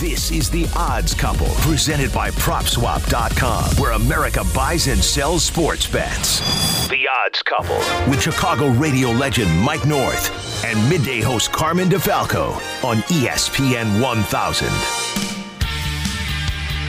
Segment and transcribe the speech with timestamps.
[0.00, 6.40] This is The Odds Couple, presented by PropSwap.com, where America buys and sells sports bets.
[6.88, 7.76] The Odds Couple,
[8.10, 14.68] with Chicago radio legend Mike North and midday host Carmen DeFalco on ESPN 1000.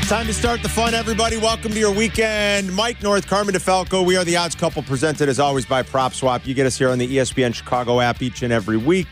[0.07, 1.35] Time to start the fun, everybody.
[1.35, 2.73] Welcome to your weekend.
[2.73, 4.05] Mike North, Carmen DeFalco.
[4.05, 6.47] We are the odds couple presented as always by PropSwap.
[6.47, 9.09] You get us here on the ESPN Chicago app each and every week.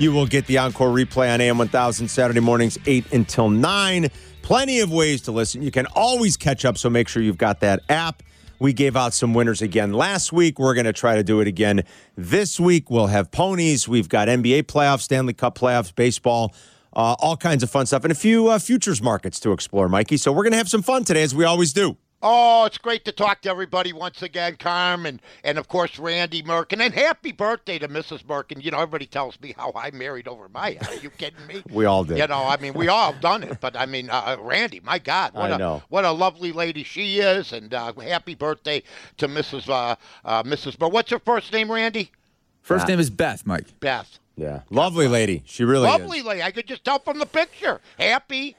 [0.00, 4.08] You will get the encore replay on AM 1000 Saturday mornings, 8 until 9.
[4.40, 5.60] Plenty of ways to listen.
[5.60, 8.22] You can always catch up, so make sure you've got that app.
[8.58, 10.58] We gave out some winners again last week.
[10.58, 11.82] We're going to try to do it again
[12.16, 12.90] this week.
[12.90, 13.86] We'll have ponies.
[13.86, 16.54] We've got NBA playoffs, Stanley Cup playoffs, baseball,
[16.94, 20.16] uh, all kinds of fun stuff, and a few uh, futures markets to explore, Mikey.
[20.16, 21.98] So we're going to have some fun today, as we always do.
[22.22, 26.42] Oh, it's great to talk to everybody once again, Carm, and, and of course Randy
[26.42, 26.80] Merkin.
[26.84, 28.24] And happy birthday to Mrs.
[28.24, 28.62] Merkin.
[28.62, 30.86] You know, everybody tells me how I married over my head.
[30.88, 31.62] Are you kidding me?
[31.70, 32.18] We all did.
[32.18, 33.58] You know, I mean, we all done it.
[33.60, 35.82] But I mean, uh, Randy, my God, what I a know.
[35.88, 37.52] what a lovely lady she is.
[37.54, 38.82] And uh, happy birthday
[39.16, 39.68] to Mrs.
[39.70, 40.78] Uh, uh, Mrs.
[40.78, 42.10] Mer- What's her first name, Randy?
[42.60, 43.80] First name is Beth, Mike.
[43.80, 44.18] Beth.
[44.36, 45.42] Yeah, lovely lady.
[45.46, 46.24] She really is Lovely is.
[46.24, 46.42] lady.
[46.42, 47.80] I could just tell from the picture.
[47.98, 48.56] Happy,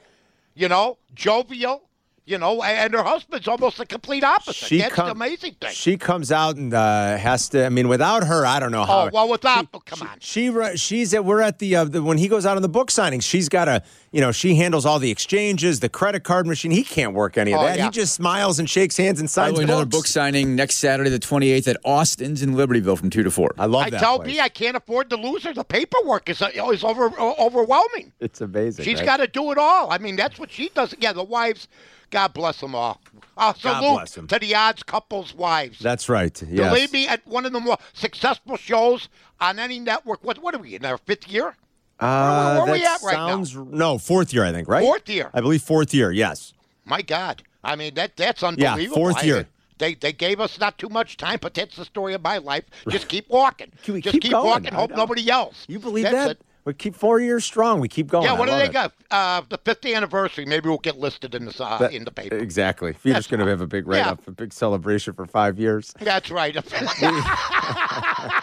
[0.54, 1.82] you know, jovial.
[2.24, 4.78] You know, and her husband's almost the complete opposite.
[4.78, 5.72] That's com- the amazing thing.
[5.72, 7.66] She comes out and uh, has to.
[7.66, 9.06] I mean, without her, I don't know how.
[9.06, 10.18] Oh well, without oh, come on.
[10.20, 12.68] She ru- she's at we're at the, uh, the when he goes out on the
[12.68, 13.24] book signings.
[13.24, 16.70] She's got a you know she handles all the exchanges, the credit card machine.
[16.70, 17.76] He can't work any of Oh, that.
[17.76, 17.84] yeah.
[17.86, 19.96] He just smiles and shakes hands and By signs the way, another books.
[20.02, 23.54] book signing next Saturday, the 28th, at Austin's in Libertyville from 2 to 4.
[23.58, 23.98] I love I that.
[24.00, 24.28] tell place.
[24.28, 25.52] me I can't afford to lose her.
[25.52, 28.12] The paperwork is is over overwhelming.
[28.20, 28.84] it's amazing.
[28.84, 29.06] She's right?
[29.06, 29.90] got to do it all.
[29.90, 30.94] I mean, that's what she does.
[31.00, 31.66] Yeah, the wives.
[32.12, 33.00] God bless them all.
[33.38, 35.78] Uh, salute to the odds couples' wives.
[35.78, 36.40] That's right.
[36.42, 36.70] Yes.
[36.70, 39.08] Believe me, at one of the more successful shows
[39.40, 40.22] on any network.
[40.22, 41.56] What what are we in our fifth year?
[41.98, 43.28] Uh, where are we at right now?
[43.28, 44.44] sounds no fourth year.
[44.44, 44.84] I think right.
[44.84, 45.30] Fourth year.
[45.32, 46.12] I believe fourth year.
[46.12, 46.52] Yes.
[46.84, 48.82] My God, I mean that that's unbelievable.
[48.82, 49.48] Yeah, fourth I- year.
[49.78, 52.62] They, they gave us not too much time, but that's the story of my life.
[52.88, 53.72] Just keep walking.
[53.82, 54.72] Just keep keep, walking.
[54.72, 55.64] Hope nobody yells.
[55.66, 56.30] You believe That's that?
[56.32, 56.40] it.
[56.64, 57.80] We keep four years strong.
[57.80, 58.24] We keep going.
[58.24, 58.72] Yeah, I what do they it.
[58.72, 58.92] got?
[59.10, 60.44] Uh, the 50th anniversary.
[60.44, 62.36] Maybe we'll get listed in, this, uh, That- in the paper.
[62.36, 62.92] Exactly.
[62.92, 63.92] That's just going to have a big Yeah.
[63.98, 65.92] write up, a big celebration for five years.
[65.98, 66.54] That's right.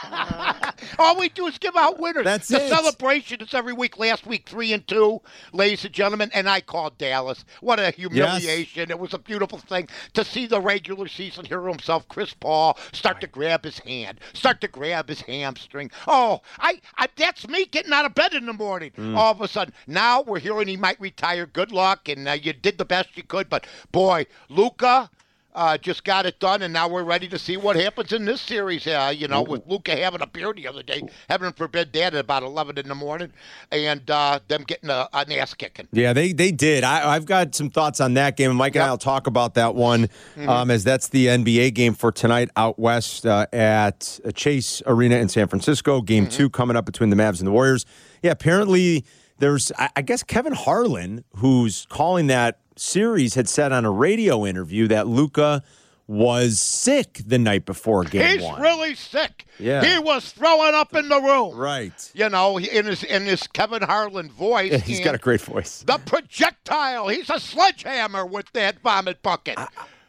[0.98, 2.24] All we do is give out winners.
[2.24, 2.70] That's the it.
[2.70, 3.98] celebration is every week.
[3.98, 5.22] Last week, three and two,
[5.54, 7.46] ladies and gentlemen, and I called Dallas.
[7.62, 8.90] What a humiliation!
[8.90, 13.22] It was a beautiful thing to see the regular season hero himself, Chris Paul, start
[13.22, 15.92] to grab his hand, start to grab his hamstring.
[16.08, 18.92] Oh, I, I that's me getting out of bed in the morning.
[18.98, 19.16] Mm.
[19.16, 21.46] All of a sudden, now we're hearing he might retire.
[21.46, 23.50] Good luck, and uh, you did the best you could.
[23.50, 25.10] But boy, Luka
[25.56, 28.40] uh, just got it done, and now we're ready to see what happens in this
[28.42, 28.86] series.
[28.86, 32.20] Uh, you know, with Luka having a beer the other day, heaven forbid that at
[32.20, 33.34] about 11 in the morning,
[33.72, 35.88] and uh, them getting a, an ass kicking.
[35.92, 36.84] Yeah, they they did.
[36.84, 38.50] I, I've got some thoughts on that game.
[38.52, 40.48] and Mike and I will talk about that one Mm-hmm.
[40.50, 45.30] um, as that's the NBA game for tonight out west uh, at Chase Arena in
[45.30, 46.02] San Francisco.
[46.02, 46.38] Game Mm-hmm.
[46.38, 47.86] two coming up between the Mavs and the Warriors.
[48.22, 49.06] Yeah, apparently
[49.40, 54.46] there's, I, I guess Kevin Harlan, who's calling that series, had said on a radio
[54.46, 55.64] interview that Luka
[56.08, 58.60] was sick the night before game He's one.
[58.60, 59.46] really sick.
[59.60, 59.84] Yeah.
[59.86, 61.56] He was throwing up in the room.
[61.56, 62.12] right.
[62.16, 64.82] You know, in his in his Kevin Harlan voice.
[64.86, 65.84] He's got a great voice.
[65.86, 67.10] the projectile.
[67.10, 69.60] He's a sledgehammer with that vomit bucket.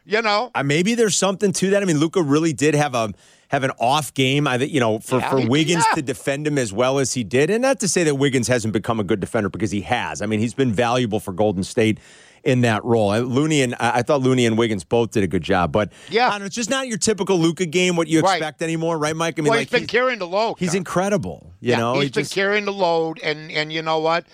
[0.06, 0.50] you know.
[0.54, 1.82] Uh, maybe there's something to that.
[1.82, 3.12] I mean, Luka really did have a
[3.48, 4.46] have an off game.
[4.46, 5.96] I think you know for, Yeah, for Wiggins yeah.
[5.96, 8.72] to defend him as well as he did, and not to say that Wiggins hasn't
[8.72, 10.22] become a good defender because he has.
[10.22, 11.98] I mean, he's been valuable for Golden State
[12.44, 13.10] in that role.
[13.10, 16.28] Uh, Looney and I thought Looney and Wiggins both did a good job, but Yeah.
[16.28, 17.96] I don't know, it's just not your typical Luka game.
[17.96, 18.36] What you Right.
[18.36, 19.38] expect anymore, right, Mike?
[19.38, 20.56] I mean, well, like he's been carrying the load.
[20.58, 21.52] he's incredible.
[21.60, 24.24] You yeah, know, he's he been just- carrying the load, and and you know what,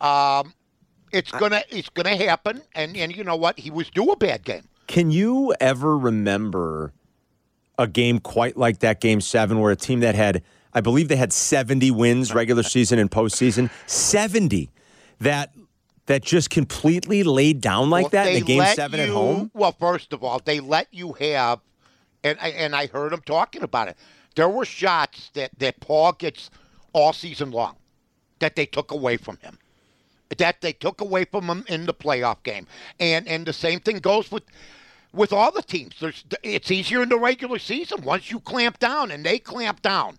[0.00, 0.54] um,
[1.12, 4.44] it's gonna it's gonna happen, and and you know what, he was due a bad
[4.44, 4.62] game.
[4.88, 6.92] Can you ever remember
[7.78, 10.42] a game quite like that game seven, where a team that had,
[10.74, 14.70] I believe they had 70 wins regular season and postseason, 70
[15.20, 15.52] that
[16.12, 19.50] that just completely laid down like Well, that in the game seven at home?
[19.54, 21.60] Well, first of all, they let you have,
[22.22, 23.96] and I, and I heard him talking about it.
[24.36, 26.50] There were shots that that Paul gets
[26.92, 27.76] all season long
[28.40, 29.58] that they took away from him.
[30.36, 32.66] That they took away from him in the playoff game,
[33.00, 34.44] and and the same thing goes with
[35.14, 35.94] with all the teams.
[35.98, 40.18] There's it's easier in the regular season once you clamp down, and they clamp down.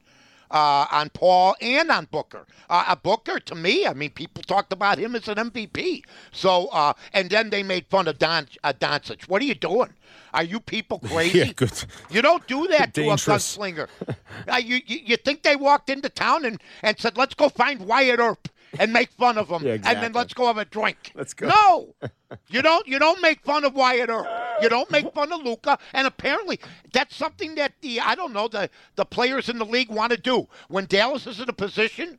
[0.54, 2.46] Uh, on Paul and on Booker.
[2.70, 6.04] Uh, uh, Booker, to me, I mean, people talked about him as an MVP.
[6.32, 9.28] So, uh, and then they made fun of Don uh, Doncic.
[9.28, 9.96] What are you doing?
[10.32, 11.40] Are you people crazy?
[11.40, 11.84] Yeah, good.
[12.12, 13.88] You don't do that to a gunslinger.
[14.48, 17.88] uh, you, you you think they walked into town and, and said, "Let's go find
[17.88, 18.48] Wyatt Earp."
[18.80, 21.12] and make fun of him, Yeah, and then let's go have a drink.
[21.14, 21.48] Let's go.
[21.48, 21.94] No,
[22.50, 22.88] you don't.
[22.88, 24.26] You don't make fun of Wyatt Earp.
[24.64, 25.78] You don't make fun of Luka.
[25.94, 26.60] And apparently,
[26.92, 30.18] that's something that the I don't know the the players in the league want to
[30.18, 32.18] do when Dallas is in a position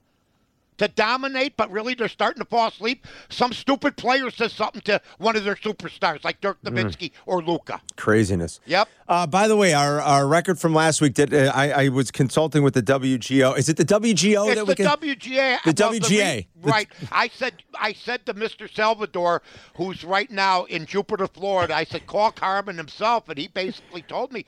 [0.76, 3.06] to dominate, but really they're starting to fall asleep.
[3.28, 6.72] Some stupid player says something to one of their superstars, like Dirk Mm.
[6.76, 7.80] Nowitzki or Luka.
[7.96, 8.58] Craziness.
[8.66, 8.88] Yep.
[9.06, 11.14] Uh, by the way, our, our record from last week.
[11.14, 13.56] Did uh, I, I was consulting with the WGO?
[13.56, 14.86] Is it the WGO It's that we the can?
[14.86, 15.58] WGA.
[15.64, 16.10] The well, WGA.
[16.10, 16.88] re- right.
[17.12, 18.72] I said I said to Mr.
[18.72, 19.42] Salvador,
[19.76, 23.28] who's right now in Jupiter, Florida, I said, call Carmen himself.
[23.28, 24.46] And he basically told me,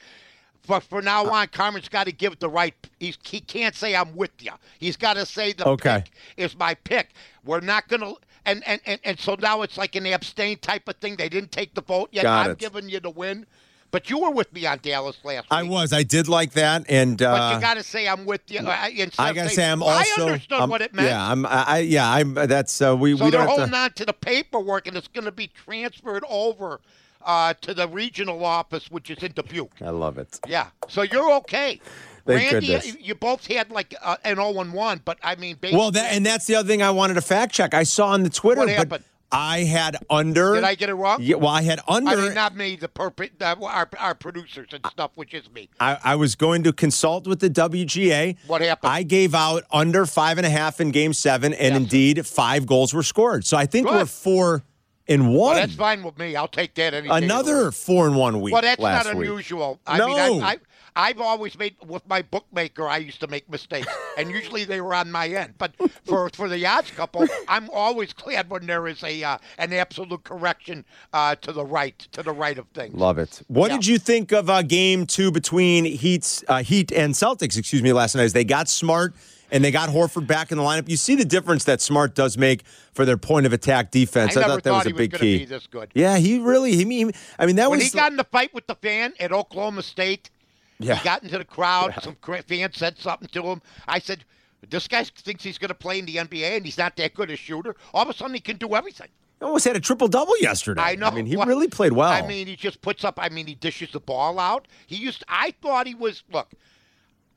[0.62, 2.74] for, for now uh, on, Carmen's got to give the right.
[2.98, 4.52] He's, he can't say, I'm with you.
[4.78, 6.04] He's got to say, the Okay.
[6.04, 7.10] pick is my pick.
[7.44, 8.14] We're not going to.
[8.44, 11.16] And, and, and, and so now it's like an abstain type of thing.
[11.16, 12.22] They didn't take the vote yet.
[12.24, 12.58] Got I'm it.
[12.58, 13.46] giving you the win.
[13.90, 15.52] But you were with me on Dallas last week.
[15.52, 15.92] I was.
[15.92, 18.60] I did like that, and uh, But you got to say I'm with you.
[18.60, 18.70] uh,
[19.18, 20.22] I gotta say I'm also.
[20.22, 21.08] I understood I'm- what it meant.
[21.08, 21.46] Yeah, I'm.
[21.46, 22.34] I, I yeah, I'm.
[22.34, 23.16] That's uh, we.
[23.16, 26.24] So we they're holding to, on to the paperwork, and it's going to be transferred
[26.28, 26.80] over
[27.24, 29.72] uh, to the regional office, which is in Dubuque.
[29.80, 30.40] I love it.
[30.46, 30.68] Yeah.
[30.88, 31.80] So you're okay.
[32.26, 32.86] Thank Randy, goodness.
[32.86, 35.92] you- you both had like uh, an 0 and 1, but I mean, basically, Well,
[35.92, 37.72] that and that's the other thing I wanted to fact check.
[37.72, 39.04] I saw on the Twitter, What but happened?
[39.32, 40.54] I had under.
[40.54, 41.18] did I get it wrong?
[41.20, 42.10] Yeah, well, I had under.
[42.10, 45.68] I mean, not me, the perp- uh, our, our producers and stuff, which is me.
[45.80, 48.36] I, I was going to consult with the WGA.
[48.46, 48.92] What happened?
[48.92, 51.82] I gave out under five and a half in game seven, and Yes.
[51.82, 53.44] indeed five goals were scored.
[53.44, 53.94] So I think Good.
[53.96, 54.62] we're four
[55.08, 55.56] and Well, one.
[55.56, 56.34] that's fine with me.
[56.36, 58.52] I'll take that any day of the Another four and one week.
[58.52, 59.28] Well, that's not week.
[59.28, 59.80] unusual.
[59.86, 60.08] I No.
[60.08, 60.58] mean, I, I,
[60.96, 62.88] I've always made with my bookmaker.
[62.88, 65.54] I used to make mistakes, and usually they were on my end.
[65.58, 69.72] But for for the odds couple, I'm always glad when there is a uh, an
[69.74, 72.94] absolute correction uh, to the right to the right of things.
[72.94, 73.42] Love it.
[73.48, 73.76] What Yeah.
[73.76, 77.58] did you think of uh, game two between Heat's uh, Heat and Celtics?
[77.58, 79.14] Excuse me, last night as they got smart
[79.52, 80.88] and they got Horford back in the lineup.
[80.88, 82.64] You see the difference that Smart does make
[82.94, 84.36] for their point of attack defense.
[84.36, 85.38] I never thought that thought was a he was big gonna key.
[85.38, 85.90] be this good.
[85.94, 86.74] Yeah, he really.
[86.74, 89.12] He mean, I mean that When was he got in the fight with the fan
[89.20, 90.30] at Oklahoma State,
[90.78, 90.96] Yeah.
[90.96, 91.94] he got into the crowd.
[92.02, 93.62] Some cra- fan said something to him.
[93.88, 94.24] I said,
[94.68, 97.30] "This guy thinks he's going to play in the NBA, and he's not that good
[97.30, 97.74] a shooter.
[97.94, 99.08] All of a sudden, he can do everything."
[99.38, 100.80] He almost had a triple double yesterday.
[100.82, 101.06] I know.
[101.08, 102.10] I mean, he Well, really played well.
[102.10, 103.18] I mean, he just puts up.
[103.20, 104.66] I mean, he dishes the ball out.
[104.86, 105.24] He used.
[105.28, 106.22] I thought he was.
[106.32, 106.48] Look,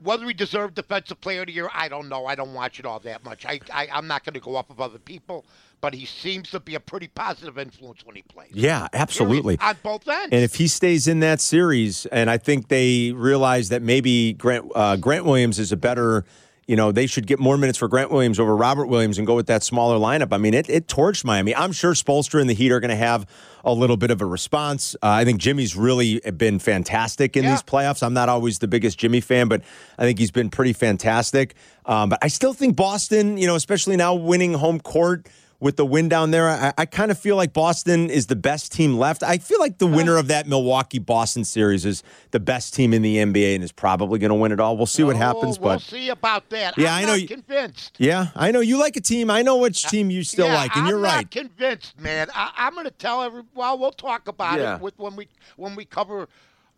[0.01, 2.25] whether he deserved Defensive Player of the Year, I don't know.
[2.25, 3.45] I don't watch it all that much.
[3.45, 5.45] I, I I'm not going to go off of other people,
[5.81, 8.51] but he seems to be a pretty positive influence when he plays.
[8.53, 9.57] yeah, absolutely.
[9.59, 10.29] on both ends.
[10.31, 14.71] And if he stays in that series, and I think they realize that maybe Grant
[14.75, 16.25] uh, Grant Williams is a better,
[16.69, 19.33] you know, they should get more minutes for Grant Williams over Robert Williams and go
[19.35, 20.27] with that smaller lineup.
[20.31, 21.55] I mean, it, it torched Miami.
[21.55, 23.25] I'm sure Spoelstra and the Heat are going to have
[23.63, 24.95] a little bit of a response.
[25.01, 27.49] Uh, I think Jimmy's really been fantastic in Yeah.
[27.51, 28.03] these playoffs.
[28.03, 29.63] I'm not always the biggest Jimmy fan, but
[29.97, 31.55] I think he's been pretty fantastic.
[31.87, 35.25] Um, but I still think Boston, you know, especially now winning home court
[35.61, 38.71] with the win down there, I, I kind of feel like Boston is the best
[38.71, 39.23] team left.
[39.23, 42.01] I feel like the winner of that Milwaukee Boston series is
[42.31, 44.77] the best team in the NBA and is probably going to win it all.
[44.77, 46.77] We'll see what Oh, happens, we'll but see about that.
[46.77, 47.95] Yeah, I'm I know Not you- convinced.
[47.99, 49.29] yeah, I know you like a team.
[49.29, 51.31] I know which team you still yeah, like, and I'm you're not right.
[51.31, 52.29] convinced, man.
[52.33, 53.43] I, I'm going to tell every.
[53.53, 54.75] Well, we'll talk about Yeah.
[54.77, 55.27] it with when we
[55.57, 56.29] when we cover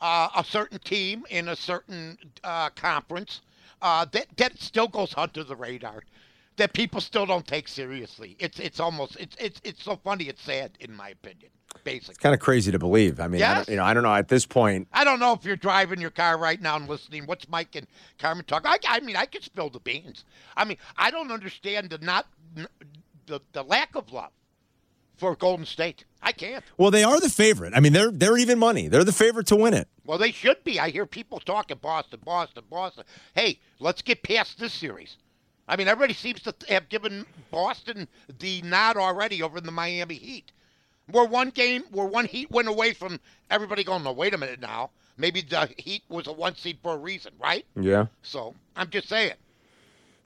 [0.01, 3.41] uh, a certain team in a certain uh, conference.
[3.83, 6.01] Uh, that that still goes under the radar.
[6.57, 8.35] That people still don't take seriously.
[8.37, 10.25] It's it's almost it's it's it's so funny.
[10.25, 11.49] It's sad, in my opinion.
[11.85, 13.19] Basically, it's Kind of crazy to believe.
[13.21, 13.55] I mean, I Yes.
[13.65, 14.89] don't, you know, I don't know at this point.
[14.91, 17.25] I don't know if you're driving your car right now and listening.
[17.25, 17.87] What's Mike and
[18.19, 18.69] Carmen talking?
[18.69, 20.25] I, I mean, I could spill the beans.
[20.57, 22.27] I mean, I don't understand the not
[23.27, 24.31] the, the lack of love
[25.15, 26.03] for Golden State.
[26.21, 26.63] I can't.
[26.77, 27.73] Well, they are the favorite.
[27.73, 28.89] I mean, they're they're even money.
[28.89, 29.87] They're the favorite to win it.
[30.05, 30.79] Well, they should be.
[30.79, 33.05] I hear people talking Boston, Boston, Boston.
[33.33, 35.15] Hey, let's get past this series.
[35.71, 38.05] I mean, everybody seems to have given Boston
[38.39, 40.51] the nod already over in the Miami Heat.
[41.09, 44.59] We're one game, we're one Heat win away from everybody going, no, wait a minute
[44.59, 44.89] now.
[45.15, 47.65] Maybe the Heat was a one seed for a reason, right?
[47.79, 48.07] Yeah.
[48.21, 49.35] So I'm just saying.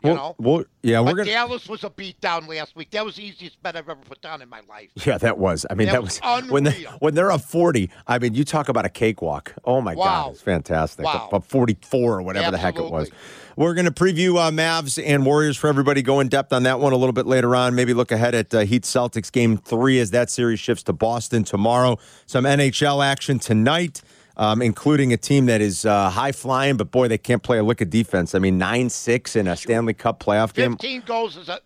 [0.05, 0.35] You Well, know?
[0.37, 1.31] well, yeah, we're But gonna.
[1.31, 2.91] Dallas was a beatdown last week.
[2.91, 4.89] That was the easiest bet I've ever put down in my life.
[5.05, 5.65] Yeah, that was.
[5.69, 7.89] I mean, That that, was was, when they when they're up forty.
[8.07, 9.53] I mean, you talk about a cakewalk.
[9.65, 10.05] Oh my Wow.
[10.05, 11.05] God, it's fantastic.
[11.05, 11.29] Wow.
[11.31, 13.09] Up forty four or whatever the heck it was.
[13.57, 16.01] We're going to preview uh, Mavs and Warriors for everybody.
[16.01, 17.73] Go in depth on that one a little bit later on.
[17.73, 21.45] Maybe look ahead at uh, Heat Celtics game three as that series shifts to Boston
[21.45, 21.97] tomorrow.
[22.25, 24.01] Some NHL action tonight.
[24.37, 27.63] Um, including a team that is uh, high flying, but boy, they can't play a
[27.63, 28.35] lick of defense.
[28.35, 30.73] I mean, nine six in a Stanley Cup playoff game.
[30.73, 31.59] 15 goals is a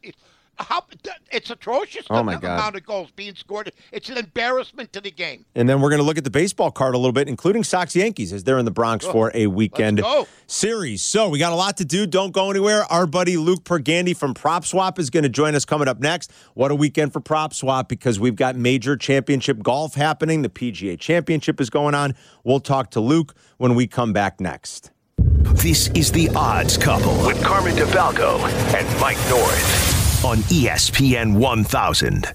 [0.60, 0.84] how
[1.32, 2.06] it's atrocious.
[2.10, 2.56] Oh, my the God.
[2.56, 3.72] amount of goals being scored.
[3.92, 5.46] It's an embarrassment to the game.
[5.56, 7.96] And then we're going to look at the baseball card a little bit, including Sox
[7.96, 10.28] Yankees, as they're in the Bronx for a weekend go.
[10.48, 11.02] series.
[11.02, 12.06] So we got a lot to do.
[12.06, 12.84] Don't go anywhere.
[12.92, 16.32] Our buddy Luke Pergandy from Prop Swap is going to join us coming up next.
[16.54, 20.42] What a weekend for Prop Swap because we've got major championship golf happening.
[20.42, 22.16] The PGA Championship is going on.
[22.44, 24.92] We'll talk to Luke when we come back next.
[25.18, 28.40] This is The Odds Couple with Carmen DeFalco
[28.74, 29.89] and Mike North
[30.24, 32.28] on ESPN 1000.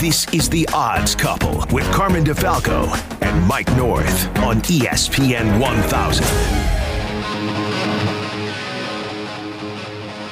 [0.00, 2.88] This is The Odds Couple with Carmen DeFalco
[3.22, 6.24] and Mike North on ESPN 1000.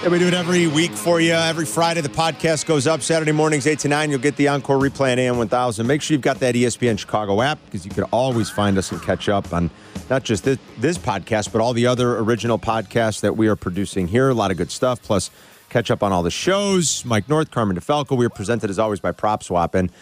[0.03, 1.33] Yeah, we do it every week for you.
[1.33, 3.03] Every Friday, the podcast goes up.
[3.03, 5.87] Saturday mornings, 8 to 9, you'll get the encore replay on AM 1000.
[5.87, 9.03] Make sure you've got that ESPN Chicago app because you can always find us and
[9.03, 9.71] catch up on
[10.09, 14.09] not just this, this podcast, but all the other original podcasts that we are producing
[14.09, 14.29] here.
[14.29, 15.01] A lot of good stuff.
[15.03, 15.31] Plus,
[15.69, 17.05] catch up on all the shows.
[17.05, 18.17] Mike North, Carmen DeFalco.
[18.17, 19.75] We are presented as always by Prop Swap.
[19.75, 19.93] And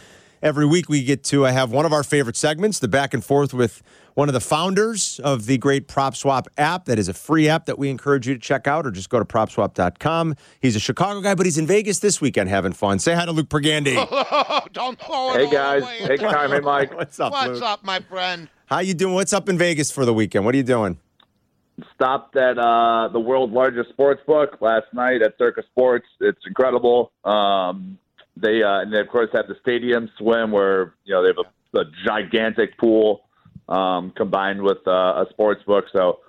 [0.42, 3.23] every week we get to I have one of our favorite segments, the back and
[3.25, 3.83] forth with
[4.14, 6.87] one of the founders of the great Prop Swap app.
[6.87, 9.18] That is a free app that we encourage you to check out or just go
[9.18, 10.35] to propswap.com.
[10.61, 12.99] He's a Chicago guy, but he's in Vegas this weekend having fun.
[12.99, 13.95] Say hi to Luke Pergandy.
[14.73, 15.99] Don't throw it Hey all guys, away.
[16.00, 16.95] hey Carmen, Mike.
[16.97, 17.62] What's up, What's Luke?
[17.62, 18.49] up, my friend?
[18.68, 19.14] How you doing?
[19.14, 20.44] What's up in Vegas for the weekend?
[20.44, 20.98] What are you doing?
[21.94, 26.06] Stopped at uh, the world's largest sports book last night at Circa Sports.
[26.20, 27.10] It's incredible.
[27.25, 27.96] Um,
[28.37, 31.38] they uh, and they of course have the stadium swim where you know they have
[31.38, 33.25] a, a gigantic pool
[33.70, 35.87] um, combined with uh, a sports book.
[35.90, 36.20] So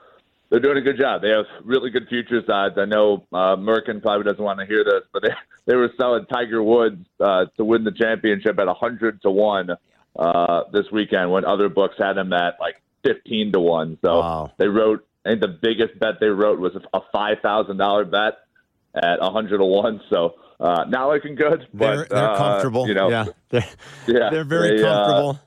[0.49, 1.21] they're doing a good job.
[1.21, 2.77] They have really good futures odds.
[2.77, 5.33] I know uh, Merkin probably doesn't want to hear this, but they
[5.65, 9.71] they were selling Tiger Woods uh, to win the championship at hundred to one
[10.15, 13.97] uh, this weekend when other books had him at like fifteen to one.
[14.03, 14.51] So Wow.
[14.57, 15.05] they wrote.
[15.25, 18.39] I think the biggest bet they wrote was a five thousand dollar bet
[18.95, 20.01] at hundred to one.
[20.09, 21.67] So uh, not looking good.
[21.73, 22.87] They're, but, they're uh, comfortable.
[22.87, 23.67] You know, yeah, they're,
[24.07, 25.39] yeah, they're very they, uh, comfortable.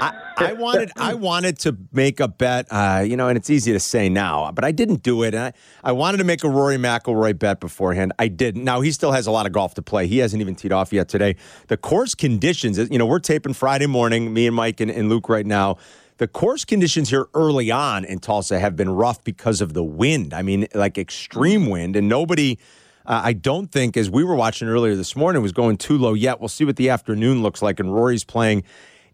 [0.00, 3.72] I, I wanted I wanted to make a bet, uh, you know, and it's easy
[3.72, 5.34] to say now, but I didn't do it.
[5.34, 5.52] And I,
[5.82, 8.12] I wanted to make a Rory McIlroy bet beforehand.
[8.18, 8.64] I didn't.
[8.64, 10.06] Now he still has a lot of golf to play.
[10.06, 11.36] He hasn't even teed off yet today.
[11.68, 15.28] The course conditions, you know, we're taping Friday morning, me and Mike and, and Luke
[15.28, 15.78] right now.
[16.18, 20.34] The course conditions here early on in Tulsa have been rough because of the wind.
[20.34, 22.58] I mean, like extreme wind, and nobody.
[23.06, 26.12] Uh, I don't think, as we were watching earlier this morning, was going too low
[26.12, 26.40] yet.
[26.40, 27.80] We'll see what the afternoon looks like.
[27.80, 28.64] And Rory's playing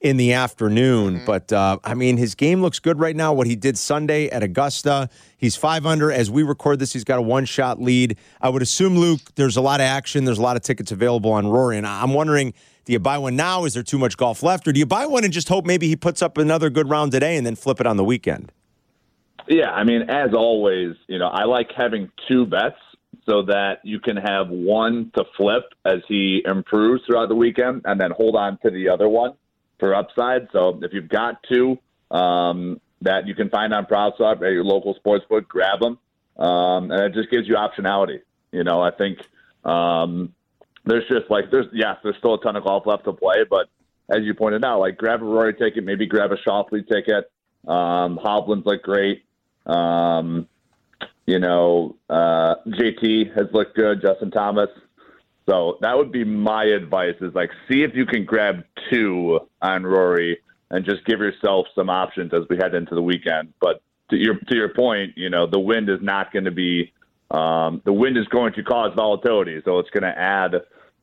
[0.04, 1.22] in the afternoon.
[1.24, 3.32] But uh, I mean, his game looks good right now.
[3.32, 5.08] What he did Sunday at Augusta,
[5.38, 6.12] he's five under.
[6.12, 8.18] As we record this, he's got a one shot lead.
[8.40, 10.26] I would assume, Luke, there's a lot of action.
[10.26, 11.78] There's a lot of tickets available on Rory.
[11.78, 12.52] And I'm wondering,
[12.84, 13.64] do you buy one now?
[13.64, 14.68] Is there too much golf left?
[14.68, 17.10] Or do you buy one and just hope maybe he puts up another good round
[17.10, 18.52] today and then flip it on the weekend?
[19.48, 22.76] Yeah, I mean, as always, you know, I like having two bets
[23.26, 27.98] so that you can have one to flip as he improves throughout the weekend, and
[27.98, 29.32] then hold on to the other one
[29.84, 30.48] for upside.
[30.50, 31.78] So if you've got two
[32.10, 35.98] um, that you can find on PropSwap at your local sportsbook, grab them,
[36.38, 38.20] um, and it just gives you optionality.
[38.50, 39.18] You know, I think
[39.62, 40.34] um,
[40.86, 43.68] there's just like there's yes, there's still a ton of golf left to play, but
[44.08, 47.30] as you pointed out, like grab a Rory ticket, maybe grab a Schauffele ticket.
[47.68, 48.18] Um,
[48.64, 49.24] look great.
[49.66, 50.48] Um,
[51.26, 54.00] you know, uh, JT has looked good.
[54.00, 54.70] Justin Thomas.
[55.48, 59.84] So that would be my advice: is like see if you can grab two on
[59.84, 60.38] Rory
[60.70, 63.52] and just give yourself some options as we head into the weekend.
[63.60, 66.92] But to your to your point, you know, the wind is not going to be
[67.30, 70.54] um, the wind is going to cause volatility, so it's going to add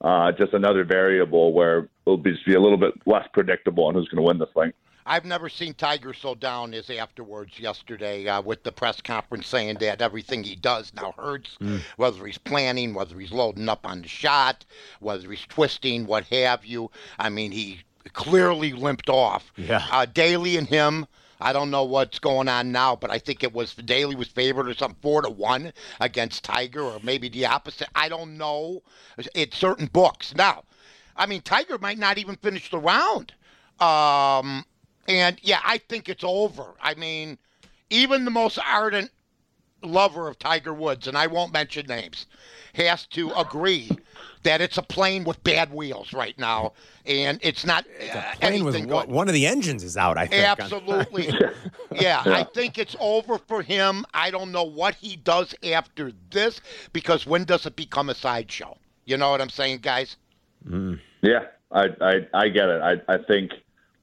[0.02, 3.94] uh, just another variable where it'll be, just be a little bit less predictable on
[3.94, 4.74] who's going to win this thing.
[5.06, 9.78] I've never seen Tiger so down as afterwards yesterday uh, with the press conference saying
[9.80, 11.58] that everything he does now hurts,
[11.98, 14.66] whether he's planning, whether he's loading up on the shot,
[15.00, 16.92] whether he's twisting, what have you.
[17.20, 17.82] I mean, he
[18.14, 19.52] clearly limped off.
[19.58, 19.86] Yeah.
[19.92, 21.08] Uh, Daly and him.
[21.44, 24.70] I don't know what's going on now, but I think it was Daly was favored
[24.70, 27.90] or something four to one against Tiger, or maybe the opposite.
[27.96, 28.84] I don't know.
[29.34, 30.66] It's certain books now.
[31.16, 33.34] I mean, Tiger might not even finish the round.
[33.80, 34.66] Um,
[35.08, 36.74] and yeah, I think it's over.
[36.82, 37.38] I mean,
[37.90, 39.12] even the most ardent
[39.84, 42.28] lover of Tiger Woods, and I won't mention names,
[42.76, 43.90] has to agree
[44.44, 46.74] that it's a plane with bad wheels right now,
[47.06, 49.14] and it's not uh, Playing with anything one, good.
[49.16, 50.44] one of the engines is out, I think.
[50.44, 51.34] Absolutely.
[51.92, 54.06] yeah, I think it's over for him.
[54.14, 56.62] I don't know what he does after this
[56.94, 58.78] because when does it become a sideshow?
[59.06, 60.16] You know what I'm saying, guys?
[61.22, 62.82] Yeah, I I, I get it.
[62.82, 63.52] I I think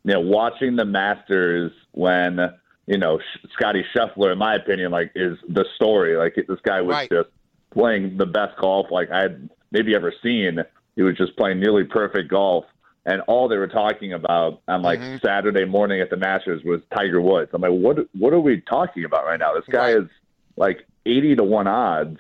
[0.09, 2.39] you know watching the Masters when
[2.87, 3.21] you know
[3.53, 6.17] Scotty Scheffler, in my opinion, like is the story.
[6.17, 7.11] Like this guy was Right.
[7.11, 7.29] just
[7.71, 10.59] playing the best golf like I had maybe ever seen.
[10.97, 12.65] He was just playing nearly perfect golf.
[13.07, 15.17] And all they were talking about on like Mm-hmm.
[15.25, 17.51] Saturday morning at the Masters was Tiger Woods.
[17.55, 19.55] I'm like, what what are we talking about right now?
[19.55, 20.03] This guy Right.
[20.05, 20.09] is
[20.57, 22.19] like 80 to one odds,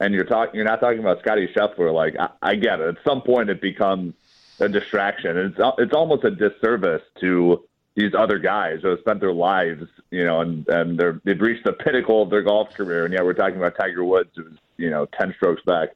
[0.00, 1.92] and you're talking you're not talking about Scotty Scheffler.
[1.94, 2.88] Like I, I get it.
[2.88, 4.14] At some point, it becomes
[4.60, 5.36] a distraction.
[5.36, 10.24] It's it's almost a disservice to these other guys who have spent their lives, you
[10.24, 13.04] know, and and they're they've reached the pinnacle of their golf career.
[13.04, 15.90] And yeah, we're talking about Tiger Woods, who's you know ten strokes back.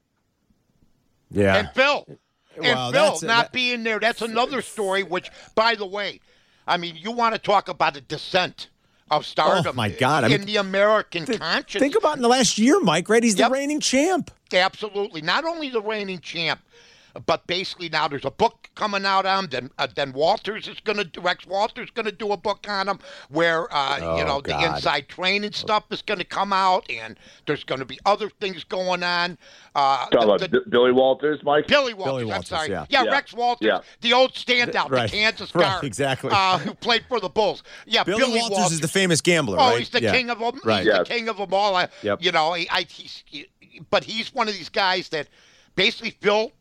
[1.31, 1.57] Yeah.
[1.57, 2.19] And Phil, and
[2.65, 6.21] Well, Phil that's- not that- being there, that's another story, which, by the way,
[6.67, 8.69] I mean, you want to talk about a descent
[9.11, 11.81] of stardom Oh, my God, I in mean, the American conscience.
[11.81, 13.23] Think about in the last year, Mike, right?
[13.23, 13.49] He's Yep.
[13.49, 14.31] the reigning champ.
[14.53, 15.23] Absolutely.
[15.23, 16.61] Not only the reigning champ,
[17.27, 19.49] but basically now there's a book coming out on them.
[19.51, 22.67] Then, uh, then Walters is going to do Rex Walters going to do a book
[22.69, 24.77] on them where uh, you Oh, know the God.
[24.77, 28.65] inside training stuff is going to come out, and there's going to be other things
[28.65, 29.37] going on.
[29.75, 31.67] Uh, Talking the- the- B- Billy Walters, Mike.
[31.67, 32.71] Billy Walters, Billy I'm Walters, sorry.
[32.71, 32.87] yeah.
[32.89, 33.05] Yeah.
[33.05, 33.81] Rex Walters, Yeah.
[34.01, 35.11] the old standout, Right.
[35.11, 35.85] the Kansas Right, guard.
[35.85, 36.31] exactly.
[36.33, 37.63] Uh, who played for the Bulls.
[37.87, 39.79] Yeah, Billy, Billy, Walters, is the famous gambler, Oh, right?
[39.79, 40.13] he's the Yeah.
[40.13, 40.61] king of them.
[40.65, 40.79] Right.
[40.79, 40.99] He's Yes.
[41.09, 41.77] the king of them all.
[41.77, 42.23] I, Yep.
[42.23, 43.47] You know, I, I, he's, he,
[43.91, 45.29] but he's one of these guys that
[45.75, 46.53] basically Phil,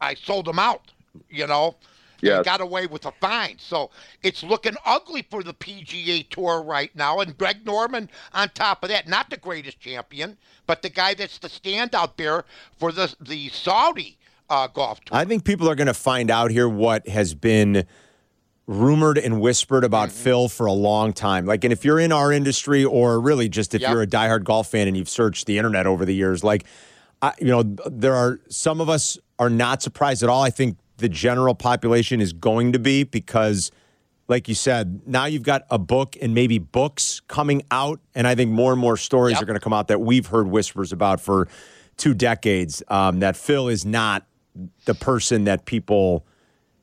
[0.00, 0.82] I sold him out.
[1.30, 1.76] You know,
[2.20, 2.42] Yeah.
[2.42, 3.56] got away with a fine.
[3.58, 3.90] So
[4.22, 7.20] it's looking ugly for the PGA Tour right now.
[7.20, 10.36] And Greg Norman on top of that, not the greatest champion,
[10.66, 12.44] but the guy that's the standout there
[12.78, 14.16] for the the Saudi
[14.50, 15.16] uh, golf tour.
[15.16, 17.84] I think people are going to find out here what has been
[18.66, 20.18] rumored and whispered about Mm-hmm.
[20.24, 21.46] Phil for a long time.
[21.46, 23.90] Like, and if you're in our industry, or really just if Yep.
[23.90, 26.64] you're a diehard golf fan and you've searched the internet over the years, like,
[27.22, 30.42] I, you know, there are some of us are not surprised at all.
[30.42, 33.70] I think the general population is going to be because.
[34.30, 38.34] Like you said, now you've got a book and maybe books coming out, and I
[38.34, 39.42] think more and more stories Yep.
[39.42, 41.48] are going to come out that we've heard whispers about for
[41.96, 42.82] two decades.
[42.88, 44.26] Um, that Phil is not
[44.84, 46.26] the person that people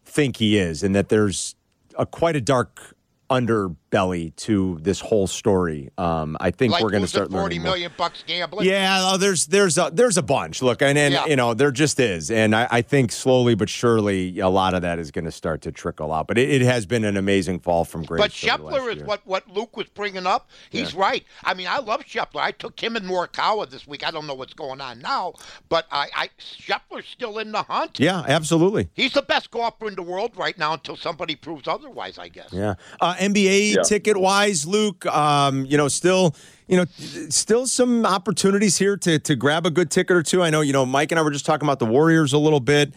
[0.06, 1.54] think he is, and that there's
[2.00, 2.95] a quite a dark
[3.30, 5.90] underbelly to this whole story.
[5.98, 7.78] Um, I think like we're going to start forty more.
[7.98, 8.68] bucks gambling.
[8.68, 10.62] Yeah, oh, there's there's a there's a bunch.
[10.62, 11.26] Look, and, and Yeah.
[11.26, 14.82] you know there just is, and I, I think slowly but surely a lot of
[14.82, 16.28] that is going to start to trickle out.
[16.28, 18.22] But it, it has been an amazing fall from grace.
[18.22, 19.06] But the is year.
[19.06, 20.50] what, what Luke was bringing up.
[20.70, 21.24] He's right.
[21.44, 22.42] I mean, I love Scheffler.
[22.42, 24.06] I took him in Morikawa this week.
[24.06, 25.34] I don't know what's going on now,
[25.70, 28.00] but I, I Scheffler's still in the hunt.
[28.00, 28.90] Yeah, absolutely.
[28.94, 32.50] He's the best golfer in the world right now until somebody proves otherwise, I guess.
[32.52, 32.76] Yeah.
[33.00, 33.82] Uh, NBA Yeah.
[33.84, 36.36] ticket wise, Luke, um, you know, still,
[36.68, 36.86] you know,
[37.30, 40.42] still some opportunities here to to grab a good ticket or two.
[40.44, 42.60] I know, you know, Mike and I were just talking about the Warriors a little
[42.60, 42.94] bit.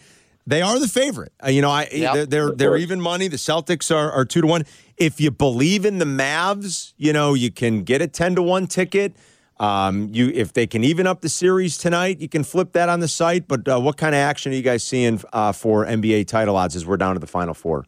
[0.47, 1.31] They are the favorite.
[1.45, 2.13] Uh, you know, I Yep.
[2.13, 3.27] they're they're, they're even money.
[3.27, 4.63] The Celtics are are two to one.
[4.97, 8.65] If you believe in the Mavs, you know, you can get a ten to one
[8.67, 9.15] ticket.
[9.59, 13.01] Um, you if they can even up the series tonight, you can flip that on
[13.01, 13.47] the site.
[13.47, 16.75] But uh, what kind of action are you guys seeing uh, for NBA title odds
[16.77, 17.85] as we're down to the final four?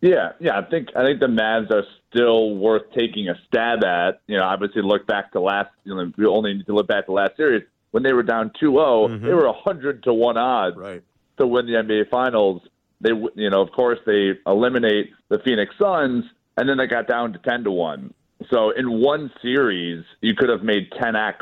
[0.00, 0.58] Yeah, yeah.
[0.58, 4.20] I think I think the Mavs are still worth taking a stab at.
[4.26, 5.70] You know, obviously look back to last.
[5.84, 8.50] You know, we only need to look back to last series when they were down
[8.62, 8.72] 2-0.
[8.72, 9.26] Mm-hmm.
[9.26, 11.02] They were hundred to one odds Right.
[11.38, 12.62] to win the NBA Finals.
[13.00, 16.24] They, you know, of course, they eliminate the Phoenix Suns,
[16.56, 18.12] and then they got down to ten to one.
[18.50, 21.36] So in one series, you could have made 10x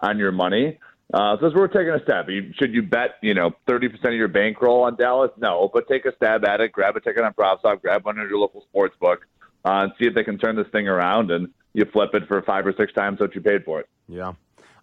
[0.00, 0.78] on your money.
[1.12, 2.28] Uh, so we're taking a stab.
[2.28, 5.30] You, should you bet, you know, 30% of your bankroll on Dallas?
[5.38, 6.72] No, but take a stab at it.
[6.72, 7.80] Grab a ticket on PropSwap.
[7.80, 9.26] Grab one at your local sports book,
[9.64, 11.30] uh, and see if they can turn this thing around.
[11.30, 13.88] And you flip it for five or six times what you paid for it.
[14.06, 14.34] Yeah.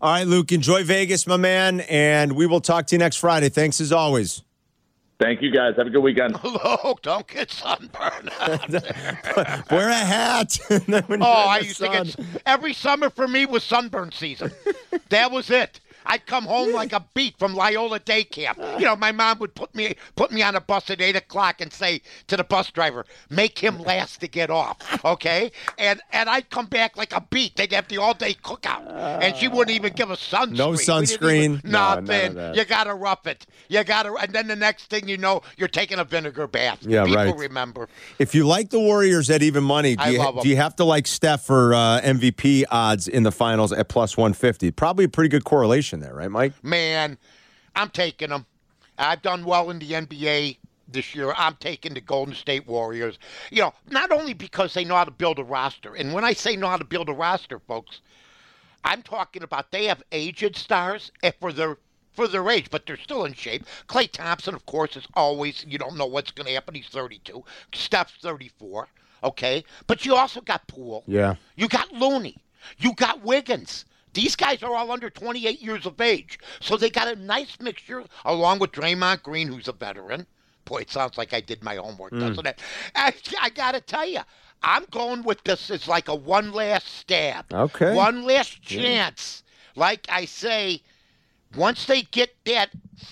[0.01, 3.49] All right, Luke, enjoy Vegas, my man, and we will talk to you next Friday.
[3.49, 4.41] Thanks as always.
[5.19, 5.75] Thank you guys.
[5.77, 6.37] Have a good weekend.
[6.43, 8.29] Look, don't get sunburned.
[9.71, 10.59] Wear a hat.
[10.69, 12.05] Oh, I used sun.
[12.07, 14.51] to get every summer for me was sunburn season.
[15.09, 15.79] that was it.
[16.05, 18.57] I'd come home like a beat from Loyola Day Camp.
[18.79, 21.61] You know, my mom would put me put me on a bus at eight o'clock
[21.61, 26.29] and say to the bus driver, "Make him last to get off." Okay, and and
[26.29, 27.55] I'd come back like a beat.
[27.55, 28.87] They'd have the all day cookout,
[29.21, 30.51] and she wouldn't even give us sunscreen.
[30.57, 31.43] No sunscreen?
[31.43, 32.33] even- No, nothing.
[32.35, 32.55] that.
[32.55, 33.45] you gotta rough it.
[33.69, 36.79] You gotta, and then the next thing you know, you're taking a vinegar bath.
[36.81, 37.35] Yeah, People right.
[37.37, 37.87] remember.
[38.19, 40.43] If you like the Warriors at even money, do I you, love 'em.
[40.43, 44.17] do you have to like Steph for uh, MVP odds in the finals at plus
[44.17, 44.71] 150?
[44.71, 46.53] Probably a pretty good correlation there, right, Mike?
[46.63, 47.17] man,
[47.75, 48.45] I'm taking them.
[48.97, 51.33] I've done well in the NBA this year.
[51.35, 53.19] I'm taking the Golden State Warriors.
[53.51, 56.33] You know, not only because they know how to build a roster, and when I
[56.33, 58.01] say know how to build a roster, folks,
[58.83, 61.77] I'm talking about they have aged stars eh, for their
[62.13, 63.65] for their age, but they're still in shape.
[63.87, 66.75] Klay Thompson, of course, is always you don't know what's going to happen.
[66.75, 67.43] He's 32.
[67.73, 68.87] Steph's 34.
[69.23, 71.03] Okay, but you also got Poole.
[71.07, 71.35] Yeah.
[71.55, 72.37] You got Looney.
[72.77, 73.85] You got Wiggins.
[74.15, 76.39] These guys are all under 28 years of age.
[76.61, 80.25] So they got a nice mixture along with Draymond Green, who's a veteran.
[80.63, 82.21] Boy, it sounds like I did my homework, Hmm.
[82.21, 82.59] doesn't it?
[82.95, 84.21] I, I got to tell you,
[84.63, 87.53] I'm going with this as like a one last stab.
[87.53, 87.93] Okay.
[87.93, 89.43] One last chance.
[89.75, 90.81] Like I say,
[91.55, 92.69] once they get that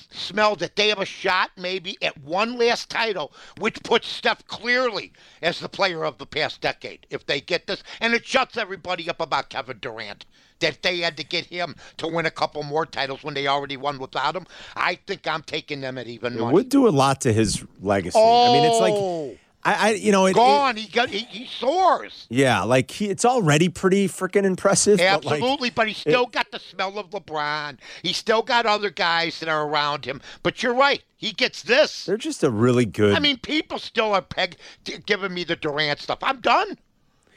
[0.10, 5.12] smell that they have a shot maybe at one last title, which puts Steph clearly
[5.42, 9.10] as the player of the past decade, if they get this, and it shuts everybody
[9.10, 10.26] up about Kevin Durant.
[10.60, 13.78] That they had to get him to win a couple more titles when they already
[13.78, 14.46] won without him.
[14.76, 16.54] I think I'm taking them at even It money.
[16.54, 18.18] would do a lot to his legacy.
[18.20, 19.38] I mean, it's like Oh.
[19.66, 20.76] I, I you know, it, it- Gone.
[20.76, 22.28] he got he, he soars.
[22.30, 24.98] yeah, like he, it's already pretty freaking impressive.
[25.00, 27.78] but, like, Absolutely, but he still got the smell of LeBron.
[28.02, 30.22] He's still got other guys that are around him.
[30.44, 31.02] But you're right.
[31.16, 32.04] He gets this.
[32.06, 33.16] they're just a really good.
[33.16, 34.58] I mean, people still are peg
[35.06, 36.20] giving me the Durant stuff.
[36.22, 36.78] I'm done.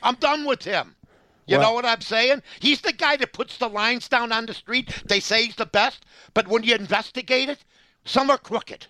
[0.02, 0.96] I'm done with him.
[1.46, 2.42] You Well- know what I'm saying?
[2.60, 4.90] He's the guy that puts the lines down on the street.
[5.06, 6.04] They say he's the best,
[6.34, 7.58] but when you investigate it,
[8.04, 8.86] some are crooked.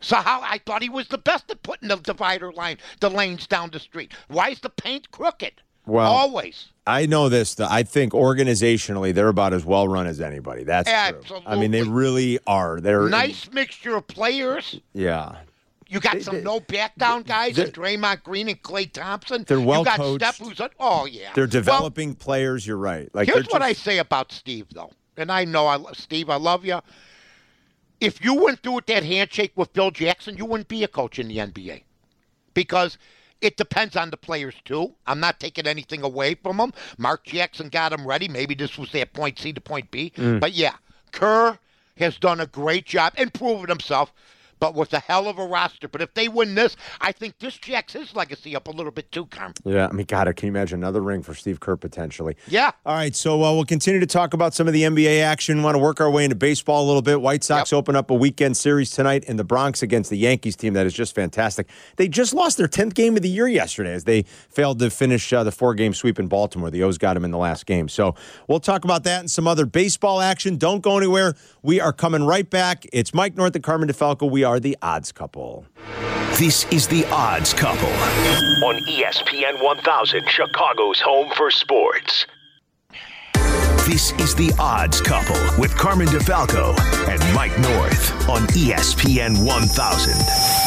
[0.00, 3.46] So how I thought he was the best at putting the divider line, the lanes
[3.46, 4.12] down the street.
[4.28, 5.60] Why is the paint crooked?
[5.86, 6.68] Well- always.
[6.86, 7.54] I know this.
[7.56, 10.64] That I think organizationally, they're about as well run as anybody.
[10.64, 10.90] That's
[11.26, 11.40] true.
[11.46, 12.80] I mean, they really are.
[12.80, 14.80] They're Nice mixture of players.
[14.94, 15.36] Yeah.
[15.90, 19.44] You got They- some they- no back down guys and Draymond Green and Klay Thompson.
[19.46, 20.24] They're well You got coached.
[20.24, 21.32] Steph who's a, oh yeah.
[21.34, 22.64] They're Well, developing players.
[22.66, 23.08] You're right.
[23.12, 26.30] Like here's they're what I say about Steve though, and I know I lo- Steve,
[26.30, 26.80] I love you.
[28.00, 31.18] If you went through with that handshake with Phil Jackson, you wouldn't be a coach
[31.18, 31.82] in the NBA
[32.54, 32.96] because
[33.40, 34.94] it depends on the players too.
[35.06, 36.72] I'm not taking anything away from them.
[36.98, 38.28] Mark Jackson got him ready.
[38.28, 40.12] Maybe this was their point C to point B.
[40.16, 40.40] Mm.
[40.40, 40.76] But yeah,
[41.12, 41.58] Kerr
[41.96, 44.12] has done a great job and proven himself.
[44.60, 45.88] But with a hell of a roster.
[45.88, 49.10] But if they win this, I think this jacks his legacy up a little bit
[49.10, 49.54] too, Carm.
[49.64, 52.36] Yeah, I mean, God, can you imagine another ring for Steve Kerr potentially?
[52.46, 52.70] Yeah.
[52.86, 55.62] All right, so uh, we'll continue to talk about some of the NBA action.
[55.62, 57.20] Want to work our way into baseball a little bit.
[57.20, 57.78] White Sox Yep.
[57.78, 60.92] open up a weekend series tonight in the Bronx against the Yankees team that is
[60.94, 61.68] just fantastic.
[61.96, 65.32] They just lost their 10th game of the year yesterday as they failed to finish
[65.32, 66.70] uh, the four game sweep in Baltimore.
[66.70, 67.88] The O's got them in the last game.
[67.88, 68.14] So
[68.46, 70.56] we'll talk about that and some other baseball action.
[70.58, 71.34] Don't go anywhere.
[71.62, 72.84] We are coming right back.
[72.92, 74.30] It's Mike North and Carmen DeFalco.
[74.30, 75.66] We are the odds couple.
[76.38, 77.90] This is the Odds Couple
[78.64, 82.24] on ESPN 1000, Chicago's home for sports.
[83.86, 86.74] This is the Odds Couple with Carmen DeFalco
[87.08, 90.60] and Mike North on ESPN 1000.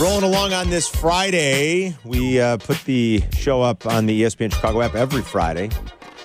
[0.00, 4.82] Rolling along on this Friday, we uh, put the show up on the ESPN Chicago
[4.82, 5.68] app every Friday.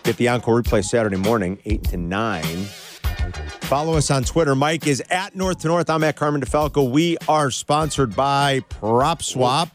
[0.05, 2.43] Get the encore replay Saturday morning, 8 to 9.
[2.43, 4.53] Follow us on Twitter.
[4.53, 5.89] Mike is at North to North.
[5.89, 6.91] I'm at Carmen DeFalco.
[6.91, 9.69] We are sponsored by Prop Swap.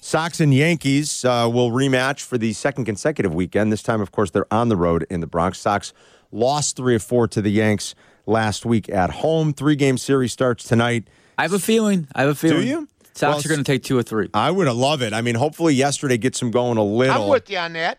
[0.00, 3.70] Sox and Yankees uh, will rematch for the second consecutive weekend.
[3.70, 5.58] This time, of course, they're on the road in the Bronx.
[5.58, 5.92] Sox
[6.32, 7.94] lost three of four to the Yanks
[8.24, 9.52] last week at home.
[9.52, 11.06] Three game series starts tonight.
[11.36, 12.08] I have a feeling.
[12.14, 12.62] I have a feeling.
[12.62, 12.88] Do you?
[13.12, 14.30] Sox Well, are going to take two or three.
[14.32, 15.12] I would love it.
[15.12, 17.24] I mean, hopefully yesterday gets them going a little.
[17.24, 17.98] I'm with you on that.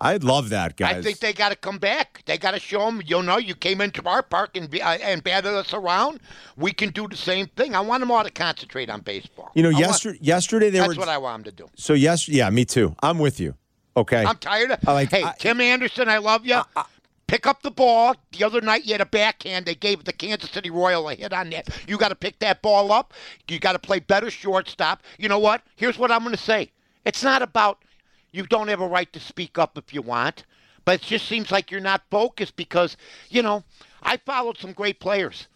[0.00, 0.96] I'd love that, guys.
[0.96, 2.22] I think they got to come back.
[2.26, 4.92] They got to show them, you know, you came into our park and be, uh,
[4.98, 6.20] and batted us around.
[6.56, 7.74] We can do the same thing.
[7.74, 9.50] I want them all to concentrate on baseball.
[9.54, 11.00] you know, I want- yesterday, yesterday they that's were.
[11.00, 11.68] what I want them to do.
[11.74, 12.94] so yes, yeah, me too.
[13.02, 13.54] I'm with you.
[13.96, 14.24] Okay.
[14.24, 14.78] I'm tired of.
[14.88, 16.60] I like- hey, I- Tim Anderson, I love you.
[17.26, 18.14] Pick up the ball.
[18.32, 19.66] The other night you had a backhand.
[19.66, 21.68] They gave the Kansas City Royal a hit on that.
[21.86, 23.12] You got to pick that ball up.
[23.48, 25.02] You got to play better shortstop.
[25.18, 25.60] You know what?
[25.76, 26.70] Here's what I'm going to say.
[27.04, 27.82] It's not about
[28.32, 30.44] you don't have a right to speak up if you want,
[30.84, 32.96] but it just seems like you're not focused because
[33.30, 33.64] you know
[34.02, 35.48] I followed some great players.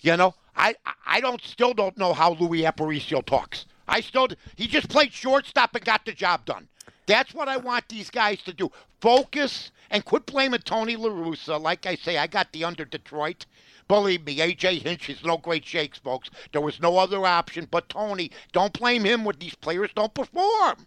[0.00, 0.74] You know, I
[1.06, 3.66] I- don't still don't know how Louis Aparicio talks.
[3.88, 6.68] I still he just played shortstop and got the job done.
[7.06, 8.70] That's what I want these guys to do.
[9.00, 11.60] Focus and quit blaming Tony La Russa.
[11.60, 13.46] Like I say, I got the under Detroit.
[13.88, 16.28] Believe me, AJ Hinch is no great shakes, folks.
[16.52, 18.30] There was no other option but Tony.
[18.52, 20.86] Don't blame him when these players don't perform.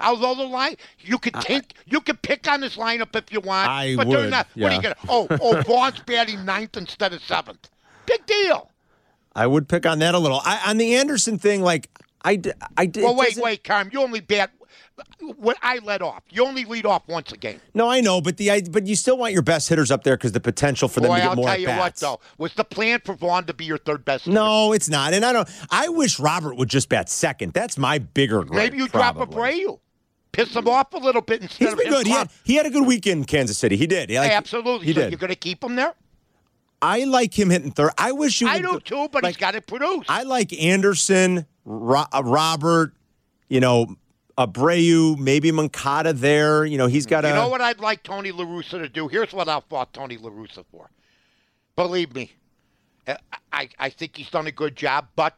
[0.00, 3.68] Although the line, you could think, you could pick on this lineup if you want,
[3.68, 4.46] I but they're would, not.
[4.54, 4.96] What are you gonna?
[5.08, 7.68] Oh, oh, Vaughn's batting ninth instead of seventh.
[8.06, 8.70] Big deal.
[9.34, 10.40] I would pick on that a little.
[10.44, 11.88] I, on the Anderson thing, like
[12.24, 12.40] I,
[12.76, 13.04] I did.
[13.04, 13.90] Well, wait, wait, Carm.
[13.92, 14.50] You only bat
[15.36, 16.22] when I let off.
[16.30, 17.60] You only lead off once a game.
[17.74, 20.32] No, I know, but the but you still want your best hitters up there because
[20.32, 22.54] the potential for them Boy, to get I'll more tell at you what, though, was
[22.54, 24.24] the plan for Vaughn to be your third best?
[24.24, 24.34] hitter?
[24.34, 25.48] No, it's not, and I don't.
[25.70, 27.52] I wish Robert would just bat second.
[27.52, 28.44] That's my bigger.
[28.44, 29.16] maybe you drop.
[29.16, 29.80] Abreu,
[30.32, 32.06] piss him off a little bit instead He's of been good.
[32.06, 33.76] He had, he had a good weekend in Kansas City.
[33.76, 34.10] He did.
[34.10, 34.86] He, like, Absolutely.
[34.86, 35.10] He so did.
[35.10, 35.94] You're going to keep him there?
[36.82, 37.90] I like him hitting third.
[37.98, 38.48] I wish you.
[38.48, 40.06] I would do too, but like, he's got to produce.
[40.08, 42.94] I like Anderson, Ro- uh, Robert,
[43.48, 43.96] you know,
[44.38, 46.64] Abreu, maybe Moncada there.
[46.64, 47.28] You know, he's got a.
[47.28, 49.08] You know what I'd like Tony La Russa to do?
[49.08, 50.88] Here's what I'll fought Tony La Russa for.
[51.76, 52.32] Believe me,
[53.06, 53.16] I,
[53.52, 55.34] I, I think he's done a good job, but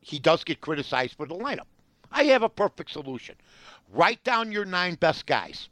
[0.00, 1.66] he does get criticized for the lineup.
[2.10, 3.36] I have a perfect solution.
[3.92, 5.68] Write down your nine best guys.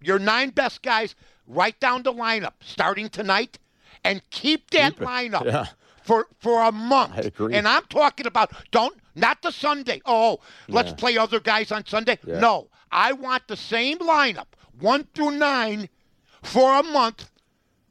[0.00, 1.14] Your nine best guys,
[1.46, 3.58] write down the lineup starting tonight
[4.04, 5.66] and keep that Keep lineup Yeah.
[6.02, 7.40] for, for a month.
[7.40, 10.00] And I'm talking about don't not the Sunday.
[10.06, 12.18] Oh, let's play other guys on Sunday.
[12.24, 12.38] Yeah.
[12.38, 12.68] No.
[12.92, 14.46] I want the same lineup,
[14.78, 15.88] one through nine,
[16.42, 17.30] for a month.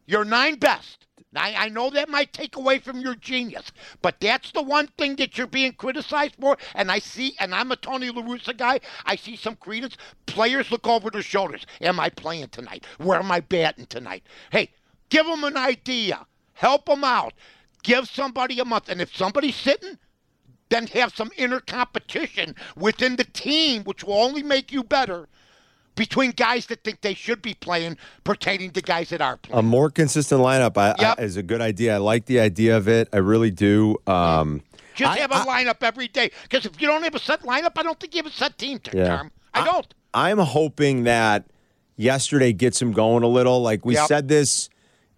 [0.06, 0.97] Your nine best.
[1.36, 5.18] I, I know that might take away from your genius, but that's the one thing
[5.18, 6.58] that you're being criticized for.
[6.74, 8.80] And I see, and I'm a Tony La Russa guy.
[9.06, 9.98] I see some credence.
[10.26, 11.66] Players look over their shoulders.
[11.82, 12.86] Am I playing tonight?
[12.98, 14.24] Where am I batting tonight?
[14.52, 14.72] Hey,
[15.10, 16.26] give them an idea.
[16.54, 17.34] Help them out.
[17.84, 18.90] Give somebody a month.
[18.90, 19.98] And if somebody's sitting,
[20.70, 25.28] then have some inner competition within the team, which will only make you better
[25.98, 29.60] between guys that think they should be playing pertaining to guys that are playing.
[29.60, 31.20] a more consistent lineup I, Yep.
[31.20, 31.96] I, is a good idea.
[31.96, 33.10] I like the idea of it.
[33.12, 33.98] I really do.
[34.08, 34.62] Um,
[34.96, 36.32] Just I- have a lineup every day.
[36.44, 38.58] Because if you don't have a set lineup, I don't think you have a set
[38.58, 38.98] team term.
[38.98, 39.24] Yeah.
[39.54, 39.94] I don't.
[40.14, 41.46] I'm hoping that
[41.98, 43.62] yesterday gets him going a little.
[43.62, 44.08] Like we Yep.
[44.08, 44.70] said this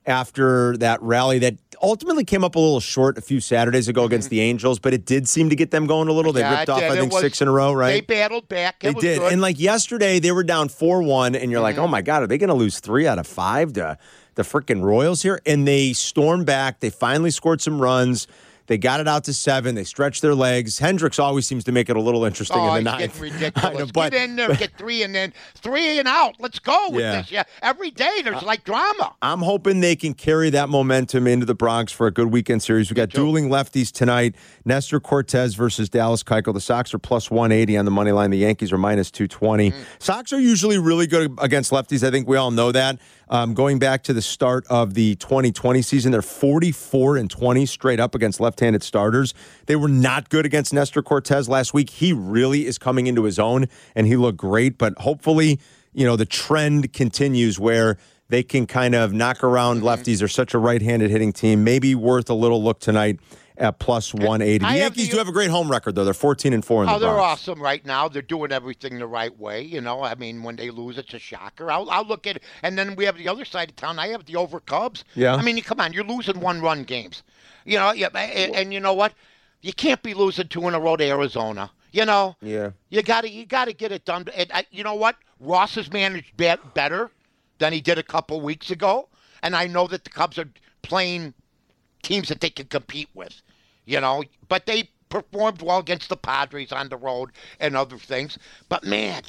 [0.05, 4.29] after that rally that ultimately came up a little short a few Saturdays ago against
[4.29, 6.33] the Angels, but it did seem to get them going a little.
[6.33, 6.51] They Mm-hmm.
[6.53, 6.81] Yeah, ripped off.
[6.83, 7.91] I think, was- six in a row, right?
[7.91, 8.83] They battled back.
[8.83, 9.19] It They did.
[9.19, 9.31] good.
[9.33, 11.83] And like yesterday, they were down 4 1, and you're like, Mm-hmm.
[11.83, 13.97] oh my God, are they going to lose three out of five to
[14.35, 15.39] the freaking Royals here?
[15.45, 16.79] And they stormed back.
[16.79, 18.27] They finally scored some runs.
[18.69, 19.73] They got it out to seven.
[19.73, 20.79] They stretched their legs.
[20.79, 23.19] Hendriks always seems to make it a little interesting Oh, in the ninth.
[23.19, 23.79] getting ridiculous.
[23.79, 26.35] know, but- get in there, get three, and then three and out.
[26.39, 27.21] Let's go with Yeah.
[27.21, 27.31] this.
[27.31, 29.15] Yeah, every day there's like drama.
[29.23, 32.91] I'm hoping they can carry that momentum into the Bronx for a good weekend series.
[32.91, 34.35] We got dueling lefties tonight.
[34.65, 36.53] Nestor Cortes versus Dallas Keuchel.
[36.53, 38.29] The Sox are plus 180 on the money line.
[38.29, 39.71] The Yankees are minus 220.
[39.71, 39.75] Mm.
[39.97, 42.07] Sox are usually really good against lefties.
[42.07, 42.99] I think we all know that.
[43.29, 47.99] Um, going back to the start of the 2020 season, they're 44 and 20 straight
[47.99, 49.35] up against left-handed starters.
[49.67, 51.91] They were not good against Nestor Cortes last week.
[51.91, 54.79] He really is coming into his own, and he looked great.
[54.79, 55.59] But hopefully,
[55.93, 57.97] you know, the trend continues where
[58.29, 60.19] they can kind of knock around lefties.
[60.19, 61.63] They're such a right-handed hitting team.
[61.63, 63.19] Maybe worth a little look tonight
[63.59, 64.63] at plus 180.
[64.65, 66.05] I The Yankees the- do have a great home record, though.
[66.05, 66.95] They're 14 and 4 in the game.
[66.95, 67.41] Oh, the they're Bronx.
[67.41, 68.07] awesome right now.
[68.07, 69.61] They're doing everything the right way.
[69.61, 71.69] You know, I mean, when they lose, it's a shocker.
[71.71, 72.43] I'll, I'll look at it.
[72.63, 73.99] And then we have the other side of town.
[73.99, 75.03] I have the over Cubs.
[75.15, 75.35] Yeah.
[75.35, 77.23] I mean, come on, you're losing one run games.
[77.65, 79.13] You know, yeah, and, and you know what?
[79.61, 81.69] You can't be losing two in a row to Arizona.
[81.91, 82.35] You know.
[82.41, 82.71] Yeah.
[82.89, 84.25] You got to you got to get it done.
[84.35, 85.17] And I, you know what?
[85.39, 87.11] Ross has managed be- better
[87.57, 89.09] than he did a couple weeks ago,
[89.43, 90.47] and I know that the Cubs are
[90.81, 91.33] playing
[92.03, 93.41] teams that they can compete with.
[93.89, 98.37] You know, but they performed well against the Padres on the road and other things.
[98.69, 99.23] But man,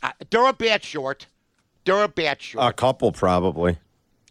[0.00, 1.26] uh, they're a bat short.
[1.84, 2.64] They're a bat short.
[2.64, 3.78] A couple, probably.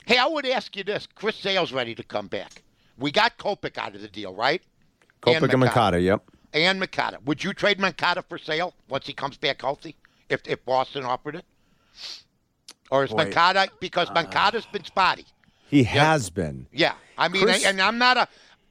[0.05, 2.63] hey, I would ask you this: Chris Sale's ready to come back.
[2.97, 4.61] We got Kopech out of the deal, right?
[5.21, 6.23] Kopech and Moncada, yep.
[6.53, 7.17] And Moncada.
[7.25, 9.97] Would you trade Moncada for sale once he comes back healthy?
[10.29, 11.45] If if Boston offered it,
[12.91, 13.17] or is Boy.
[13.17, 15.25] Moncada because Moncada's been spotty?
[15.67, 16.67] He has been.
[16.71, 18.27] Yeah, I mean, Chris- and I'm not a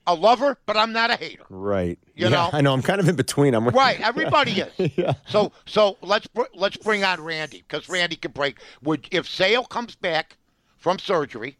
[0.06, 1.44] a lover, but I'm not a hater.
[1.48, 1.98] Right.
[2.14, 2.50] You yeah, know?
[2.52, 2.72] I know.
[2.72, 3.54] I'm kind of in between.
[3.54, 4.92] I'm Right, everybody is.
[4.96, 5.14] Yeah.
[5.28, 8.58] So so let's br- let's bring on Randy because Randy can break.
[8.82, 10.36] Would if Sale comes back
[10.76, 11.56] from surgery,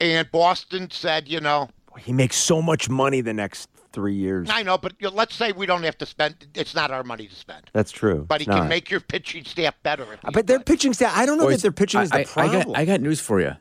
[0.00, 4.48] and Boston said, you know, He makes so much money the next three years.
[4.50, 6.46] I know, but you know, let's say we don't have to spend.
[6.54, 8.26] It's not our money to spend, That's true.
[8.28, 8.68] but he It's can not.
[8.68, 10.02] make your pitching staff better.
[10.12, 12.20] if But their pitching staff, I don't know Boys, that their pitching is the I,
[12.20, 12.62] I problem.
[12.66, 13.52] got, I got news for you.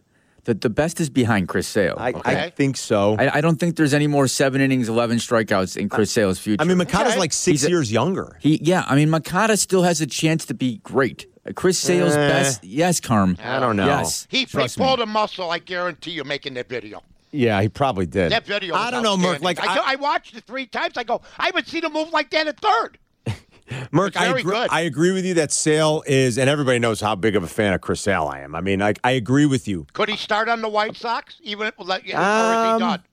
[0.46, 1.96] The, the best is behind Chris Sale.
[1.98, 3.16] I, I think so.
[3.18, 6.38] I, I, I don't think there's any more seven innings, 11 strikeouts in Chris Sale's
[6.38, 6.62] future.
[6.62, 7.20] I mean, Moncada's Okay.
[7.20, 8.38] like six a- years younger.
[8.42, 11.28] he, yeah, I mean, Moncada still has a chance to be great.
[11.56, 12.28] Chris Sale's Eh.
[12.28, 13.38] best, yes, Carm.
[13.44, 13.86] I don't know.
[13.86, 14.28] Yes.
[14.30, 14.86] he, he Trust me.
[14.86, 15.50] pulled a muscle.
[15.50, 17.02] I guarantee you, making that video.
[17.32, 18.32] Yeah, he probably did.
[18.32, 18.76] That video.
[18.76, 19.42] I don't know, Merck.
[19.42, 20.98] Like, I, I, I watched it three times.
[20.98, 22.98] I go, I haven't seen him move like that at third.
[23.92, 24.56] Merck, I agree.
[24.56, 27.74] I agree with you that Sale is, and everybody knows how big of a fan
[27.74, 28.56] of Chris Sale I am.
[28.56, 29.88] I mean, I, I agree with you.
[29.94, 33.04] Could he start on the White Sox, even if, like, or is Um?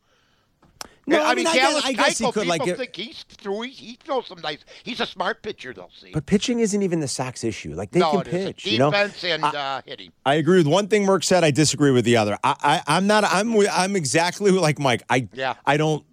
[1.06, 2.46] No, Yeah, I mean, I Dallas guess, I guess he could.
[2.46, 3.62] Like, think he's through.
[3.62, 4.58] He, he throws some nice.
[4.84, 6.12] He's a smart pitcher, they'll see.
[6.12, 7.74] but pitching isn't even the Sox issue.
[7.74, 8.64] Like, they no, can pitch.
[8.66, 10.12] You know, Defense and uh, hitting.
[10.24, 11.42] I agree with one thing Merck said.
[11.42, 12.38] I disagree with the other.
[12.44, 12.54] I,
[12.86, 13.24] I I'm not.
[13.24, 15.02] I'm I'm exactly like Mike.
[15.10, 15.54] I Yeah.
[15.66, 16.04] I don't.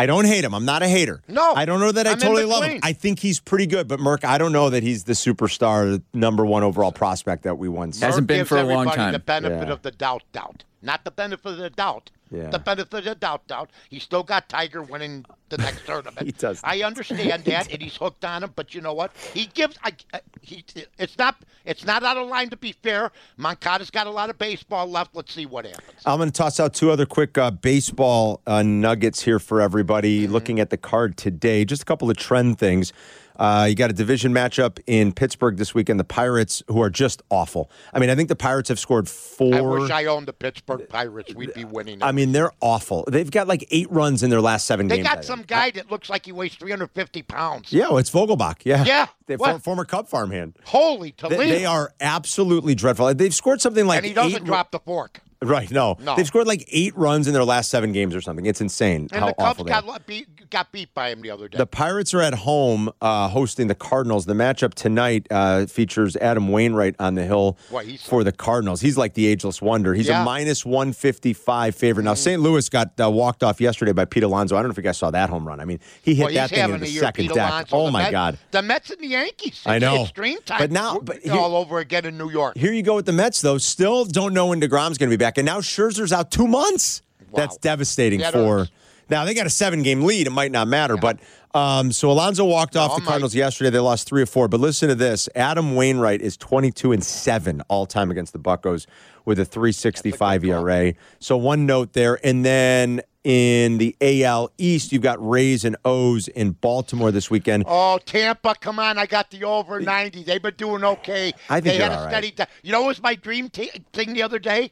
[0.00, 0.54] I don't hate him.
[0.54, 1.20] I'm not a hater.
[1.28, 2.80] No, I don't know that I I'm totally love him.
[2.82, 6.02] I think he's pretty good, but Merck, I don't know that he's the superstar, the
[6.18, 8.00] number one overall prospect that we once.
[8.00, 9.12] Hasn't been for a long time.
[9.12, 9.72] The benefit Yeah.
[9.72, 10.64] of the doubt, doubt.
[10.82, 12.10] Not the benefit of the doubt.
[12.32, 12.48] Yeah.
[12.50, 13.70] The benefit of the doubt, doubt.
[13.88, 16.20] He still got Tiger winning the next tournament.
[16.26, 16.60] He does.
[16.62, 18.52] I understand that, and he's hooked on him.
[18.54, 19.10] But you know what?
[19.34, 19.76] He gives.
[19.82, 20.64] I, I, he.
[20.96, 21.36] It's not.
[21.64, 23.10] It's not out of line to be fair.
[23.36, 25.14] Moncada's got a lot of baseball left.
[25.16, 26.02] Let's see what happens.
[26.06, 30.22] I'm going to toss out two other quick uh, baseball uh, nuggets here for everybody
[30.22, 30.32] Mm-hmm.
[30.32, 31.64] looking at the card today.
[31.64, 32.92] Just a couple of trend things.
[33.40, 35.98] Uh, you got a division matchup in Pittsburgh this weekend.
[35.98, 37.70] The Pirates, who are just awful.
[37.94, 39.54] I mean, I think the Pirates have scored four.
[39.54, 41.34] I wish I owned the Pittsburgh Pirates.
[41.34, 42.02] We'd be winning.
[42.02, 43.04] I mean, they're awful.
[43.10, 45.08] They've got like eight runs in their last seven they games.
[45.08, 47.72] I got some guy that looks like he weighs 350 pounds.
[47.72, 48.56] Yeah, well, it's Vogelbach.
[48.64, 49.54] Yeah, Yeah, The what?
[49.54, 50.58] for- former Cub farmhand.
[50.64, 51.42] Holy They, Toledo!
[51.44, 53.14] they are absolutely dreadful.
[53.14, 54.44] They've scored something like and he doesn't eight.
[54.44, 55.20] drop the fork.
[55.42, 55.96] Right, no.
[56.00, 56.16] No.
[56.16, 58.44] They've scored like eight runs in their last seven games or something.
[58.44, 61.30] It's insane And how the Cubs awful they got beat, got beat by him the
[61.30, 61.56] other day.
[61.58, 64.26] The Pirates are at home uh, hosting the Cardinals.
[64.26, 67.56] The matchup tonight uh, features Adam Wainwright on the hill
[68.04, 68.80] for the Cardinals.
[68.80, 69.94] He's like the ageless wonder.
[69.94, 70.22] He's Yeah.
[70.22, 72.04] A minus 155 favorite.
[72.04, 72.40] Now, St.
[72.42, 74.56] Louis got uh, walked off yesterday by Pete Alonso.
[74.56, 75.60] I don't know if you guys saw that home run.
[75.60, 77.50] I mean, he hit Well, that thing in the second Pete deck.
[77.50, 77.76] Alonso.
[77.76, 78.38] Oh, my Met- God.
[78.50, 79.62] The Mets and the Yankees.
[79.66, 80.02] I know.
[80.02, 80.58] It's dream time.
[80.58, 82.56] But now- but here- all over again in New York.
[82.56, 83.58] Here you go with the Mets, though.
[83.58, 85.38] Still don't know when DeGrom's going to be back.
[85.38, 87.02] And now Scherzer's out two months.
[87.30, 87.36] Wow.
[87.42, 88.58] That's devastating That for.
[88.60, 88.70] hurts.
[89.10, 90.26] Now, they got a seven game lead.
[90.26, 90.96] It might not matter.
[90.96, 91.18] But
[91.54, 93.70] um, so Alonso walked off the Cardinals yesterday.
[93.70, 94.48] They lost three or four.
[94.48, 98.86] But listen to this Adam Wainwright is 22 and 7 all time against the Buccos
[99.24, 100.94] with a 365 ERA.
[101.18, 102.18] So one note there.
[102.24, 107.64] And then in the AL East, you've got Rays and O's in Baltimore this weekend.
[107.66, 108.96] Oh, Tampa, come on.
[108.96, 110.22] I got the over 90.
[110.22, 111.32] They've been doing okay.
[111.48, 112.10] I think they had a all right.
[112.10, 112.34] steady.
[112.62, 114.70] You know what was my dream t- thing the other day?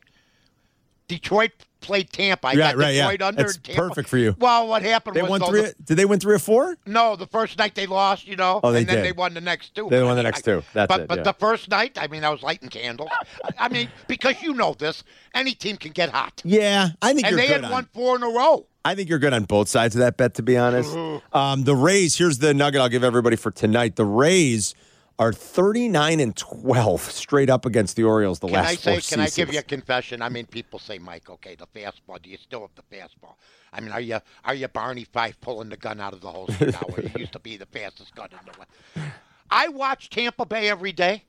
[1.08, 2.48] Detroit played Tampa.
[2.48, 3.10] I Yeah, got right, yeah.
[3.10, 3.80] Detroit under That's Tampa.
[3.88, 4.34] perfect for you.
[4.38, 5.62] Well, what happened They won three.
[5.62, 6.76] the- Did they win three or four?
[6.86, 9.04] no, the first night they lost, you know, Oh, they and then did.
[9.04, 9.88] they won the next two.
[9.90, 10.62] They won the I- next two.
[10.74, 11.24] That's but it, but yeah.
[11.24, 13.10] the first night, I mean, I was lighting candles.
[13.58, 17.38] I- mean, because you know this, any team can get hot, Yeah, I think and
[17.38, 18.66] they had on- won four in a row.
[18.84, 20.96] I think you're good on both sides of that bet, to be honest.
[21.34, 23.96] Um, the Rays, here's the nugget I'll give everybody for tonight.
[23.96, 24.74] The Rays
[25.18, 28.54] are 39 and 12 straight up against the Orioles the last.
[28.54, 28.92] Can last I say?
[28.92, 30.22] four Can I give you a confession?
[30.22, 32.22] I mean, people say, Mike, okay, the fastball.
[32.22, 33.34] Do you still have the fastball?
[33.72, 36.70] I mean, are you are you Barney Fife pulling the gun out of the holster
[36.70, 36.78] now?
[36.94, 39.12] Where he used to be the fastest gun in the world.
[39.50, 41.24] I watch Tampa Bay every day.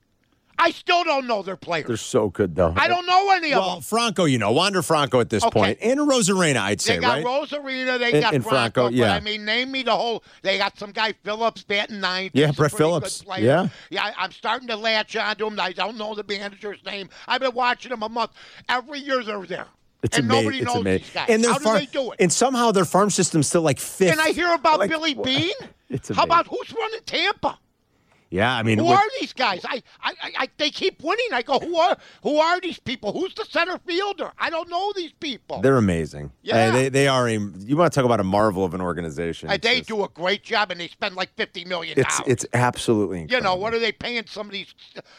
[0.61, 1.87] I still don't know their players.
[1.87, 2.73] They're so good, though.
[2.75, 3.67] I don't know any of them.
[3.67, 3.81] Well.
[3.81, 5.57] Franco, you know, Wander Franco at this Okay.
[5.59, 6.99] point, and Rosarena, I'd say, right?
[6.99, 7.25] They got right?
[7.25, 9.05] Rosarina, they And- got and Franco, Franco, yeah.
[9.07, 10.21] but I mean, name me the whole.
[10.41, 12.31] They got some guy Phillips batting ninth.
[12.35, 13.23] Yeah, He's a Brett pretty good Phillips.
[13.39, 13.67] Yeah.
[13.89, 14.03] yeah.
[14.03, 15.59] I- I'm starting to latch onto him.
[15.59, 17.09] I don't know the manager's name.
[17.27, 18.31] I've been watching him a month.
[18.67, 19.67] Every year they're there,
[20.03, 20.43] It's and amazing.
[20.43, 21.01] nobody it's knows amazing.
[21.03, 21.29] these guys.
[21.29, 22.17] And their How farm, do they do it?
[22.19, 24.11] And somehow their farm system's still like fifth.
[24.11, 25.53] And I hear about Like, Billy wha- Beane.
[25.89, 27.57] It's How about who's running Tampa?
[28.31, 29.65] Yeah, I mean, Who are these guys?
[29.65, 31.25] I, I, I, I, they keep winning.
[31.33, 33.11] I go, who are, who are these people?
[33.11, 34.31] Who's the center fielder?
[34.37, 35.61] I don't know these people.
[35.61, 36.31] they're amazing.
[36.43, 36.69] Yeah.
[36.69, 37.31] Uh, they, they are a.
[37.33, 39.49] You want to talk about a marvel of an organization?
[39.49, 42.45] It's they just- do a great job, and they spend like fifty million It's it's
[42.53, 44.73] absolutely You know, what are they paying some of these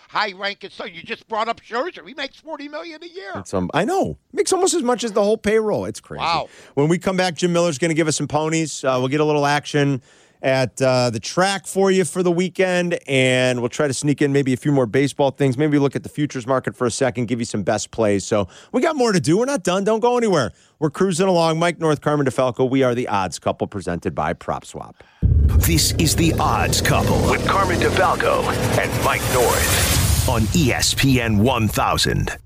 [0.09, 0.71] high ranking?
[0.71, 2.07] So you just brought up Scherzer.
[2.07, 3.43] He makes forty million a year.
[3.53, 4.19] Um, I know.
[4.33, 5.85] Makes almost as much as the whole payroll.
[5.85, 6.21] It's crazy.
[6.21, 6.49] Wow.
[6.75, 8.85] When we come back, Jim Miller's going to give us some ponies.
[8.85, 10.01] Uh, we'll get a little action
[10.43, 14.33] at uh, the track for you for the weekend, and we'll try to sneak in
[14.33, 15.59] maybe a few more baseball things.
[15.59, 18.25] Maybe look at the futures market for a second, give you some best plays.
[18.25, 19.39] So we got more to do.
[19.39, 19.85] We're not done.
[19.85, 20.53] Don't go anywhere.
[20.79, 21.59] We're cruising along.
[21.59, 22.69] Mike North, Carmen DeFalco.
[22.69, 24.95] We are the odds couple presented by PropSwap.
[25.23, 28.43] This is The Odds Couple with Carmen DeFalco
[28.79, 32.37] and Mike North on ESPN 1000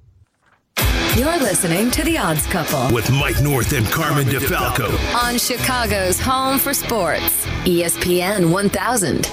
[1.16, 4.88] You're listening to The Odds Couple with Mike North and Carmen DeFalco.
[5.14, 9.26] on Chicago's home for sports, ESPN 1000.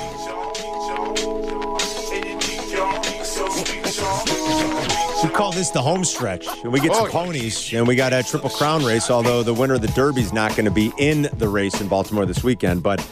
[5.24, 8.12] We call this the home stretch, and we get some Oh, ponies, and we got
[8.14, 9.10] a triple crown race.
[9.12, 12.26] Although the winner of the Derby's not going to be in the race in Baltimore
[12.26, 13.06] this weekend, but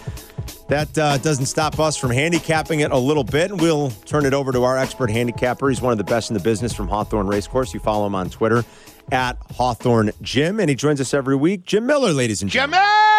[0.69, 3.51] that uh, doesn't stop us from handicapping it a little bit.
[3.51, 5.69] And we'll turn it over to our expert handicapper.
[5.69, 7.73] He's one of the best in the business from Hawthorne Racecourse.
[7.73, 8.63] You follow him on Twitter
[9.11, 11.63] at Hawthorne Jim, and he joins us every week.
[11.65, 12.79] Jim Miller, ladies and gentlemen.
[12.79, 13.18] Jimmy!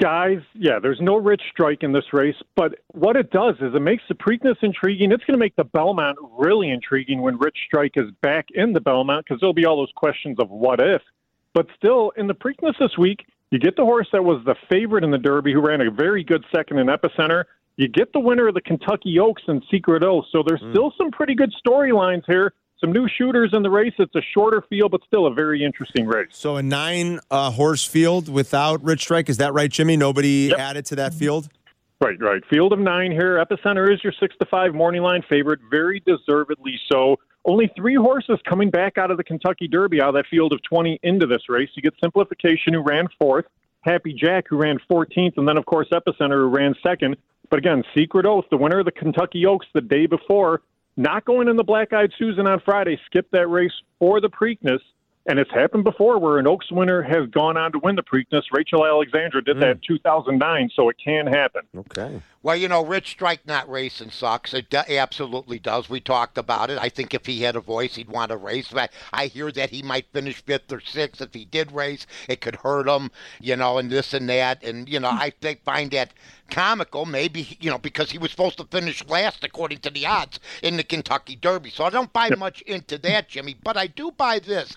[0.00, 3.82] Guys, yeah, there's no rich strike in this race, but what it does is it
[3.82, 5.12] makes the Preakness intriguing.
[5.12, 8.80] It's going to make the Belmont really intriguing when Rich Strike is back in the
[8.80, 11.02] Belmont because there'll be all those questions of what if.
[11.52, 15.04] But still, in the Preakness this week, you get the horse that was the favorite
[15.04, 17.44] in the Derby who ran a very good second in Epicenter.
[17.76, 20.24] You get the winner of the Kentucky Oaks and Secret O.
[20.32, 20.72] So there's mm.
[20.72, 22.52] still some pretty good storylines here.
[22.84, 23.94] Some new shooters in the race.
[23.98, 26.28] It's a shorter field, but still a very interesting race.
[26.32, 29.30] So a nine uh, horse field without Rich Strike.
[29.30, 29.96] Is that right, Jimmy?
[29.96, 30.58] Nobody Yep.
[30.58, 31.48] added to that field?
[32.02, 32.42] Right, right.
[32.50, 33.42] Field of nine here.
[33.42, 37.16] Epicenter is your six to five morning line favorite, very deservedly so.
[37.46, 40.62] Only three horses coming back out of the Kentucky Derby out of that field of
[40.68, 41.70] 20 into this race.
[41.76, 43.46] You get Simplification, who ran fourth,
[43.80, 47.16] Happy Jack, who ran 14th, and then, of course, Epicenter, who ran second.
[47.48, 50.60] But again, Secret Oath, the winner of the Kentucky Oaks the day before,
[50.96, 54.80] not going in the Black Eyed Susan on Friday, skipped that race for the Preakness.
[55.26, 58.42] And it's happened before where an Oaks winner has gone on to win the Preakness.
[58.52, 59.92] Rachel Alexandra did that hmm.
[59.94, 61.62] in 2009, so it can happen.
[61.76, 62.20] Okay.
[62.44, 64.52] Well, you know, Rich Strike not racing sucks.
[64.52, 65.88] It do- absolutely does.
[65.88, 66.76] We talked about it.
[66.78, 68.68] I think if he had a voice, he'd want to race.
[68.70, 72.06] But I hear that he might finish fifth or sixth if he did race.
[72.28, 74.62] It could hurt him, you know, and this and that.
[74.62, 76.12] And you know, I think find that
[76.50, 77.06] comical.
[77.06, 80.76] Maybe you know because he was supposed to finish last according to the odds in
[80.76, 81.70] the Kentucky Derby.
[81.70, 83.56] So I don't buy much into that, Jimmy.
[83.64, 84.76] But I do buy this.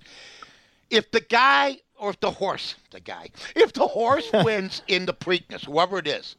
[0.90, 5.14] If the guy or if the horse, the guy, if the horse wins in the
[5.14, 6.38] Preakness, whoever it is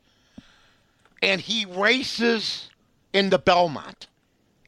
[1.22, 2.70] and he races
[3.12, 4.06] in the Belmont,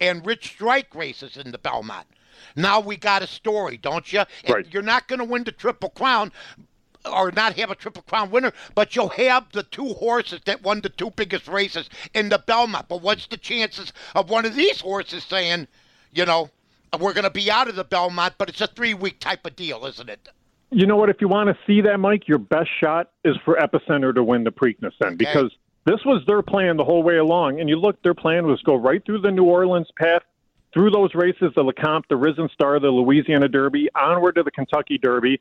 [0.00, 2.06] and Rich Strike races in the Belmont.
[2.56, 4.22] Now we got a story, don't you?
[4.48, 4.66] Right.
[4.72, 6.32] You're not going to win the Triple Crown
[7.10, 10.80] or not have a Triple Crown winner, but you'll have the two horses that won
[10.80, 12.88] the two biggest races in the Belmont.
[12.88, 15.68] But what's the chances of one of these horses saying,
[16.12, 16.50] you know,
[16.98, 19.56] we're going to be out of the Belmont, but it's a three week type of
[19.56, 20.28] deal, isn't it?
[20.70, 21.10] You know what?
[21.10, 24.44] If you want to see that, Mike, your best shot is for Epicenter to win
[24.44, 25.50] the Preakness then, because
[25.84, 27.60] this was their plan the whole way along.
[27.60, 30.22] And you look, their plan was go right through the New Orleans path,
[30.72, 34.98] through those races, the Lecomte, the Risen Star, the Louisiana Derby, onward to the Kentucky
[34.98, 35.40] Derby.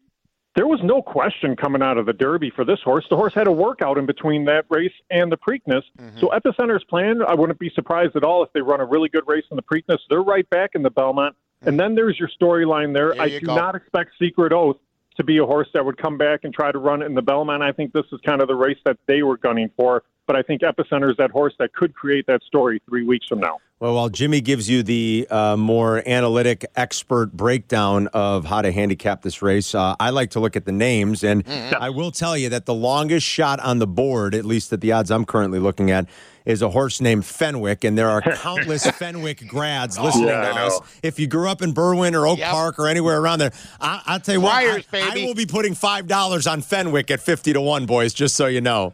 [0.56, 3.06] There was no question coming out of the Derby for this horse.
[3.10, 5.84] The horse had a workout in between that race and the Preakness.
[5.98, 6.20] Mm-hmm.
[6.20, 9.24] So Epicenter's plan, I wouldn't be surprised at all if they run a really good
[9.28, 10.00] race in the Preakness.
[10.10, 11.36] They're right back in the Belmont.
[11.62, 11.78] And mm-hmm.
[11.78, 13.14] then there's your storyline there.
[13.14, 13.56] There I do go.
[13.56, 14.78] not expect Secret Oath
[15.18, 17.62] to be a horse that would come back and try to run in the Belmont.
[17.62, 20.04] I think this is kind of the race that they were gunning for.
[20.30, 23.40] But I think Epicenter is that horse that could create that story three weeks from
[23.40, 23.58] now.
[23.80, 29.24] Well, while Jimmy gives you the uh, more analytic expert breakdown of how to handicap
[29.24, 31.24] this race, uh, I like to look at the names.
[31.24, 34.82] And I will tell you that the longest shot on the board, at least at
[34.82, 36.06] the odds I'm currently looking at,
[36.46, 37.84] is a horse named Fenwick.
[37.84, 40.80] And there are countless Fenwick grads listening Yeah, to us.
[41.02, 42.52] If you grew up in Berwyn or Oak Yep.
[42.52, 43.52] Park or anywhere around there,
[43.82, 47.20] I, I'll tell you what, Friars, I, I will be putting $5 on Fenwick at
[47.20, 48.94] 50 to 1, boys, just so you know.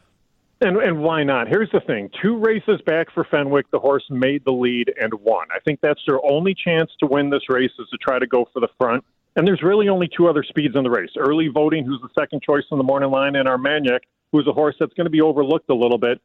[0.62, 1.48] And, and why not?
[1.48, 5.48] Here's the thing two races back for Fenwick, the horse made the lead and won.
[5.54, 8.48] I think that's their only chance to win this race is to try to go
[8.54, 9.04] for the front.
[9.36, 12.42] And there's really only two other speeds in the race early voting, who's the second
[12.42, 15.70] choice in the morning line, and Armagnac, who's a horse that's going to be overlooked
[15.70, 16.22] a little bit.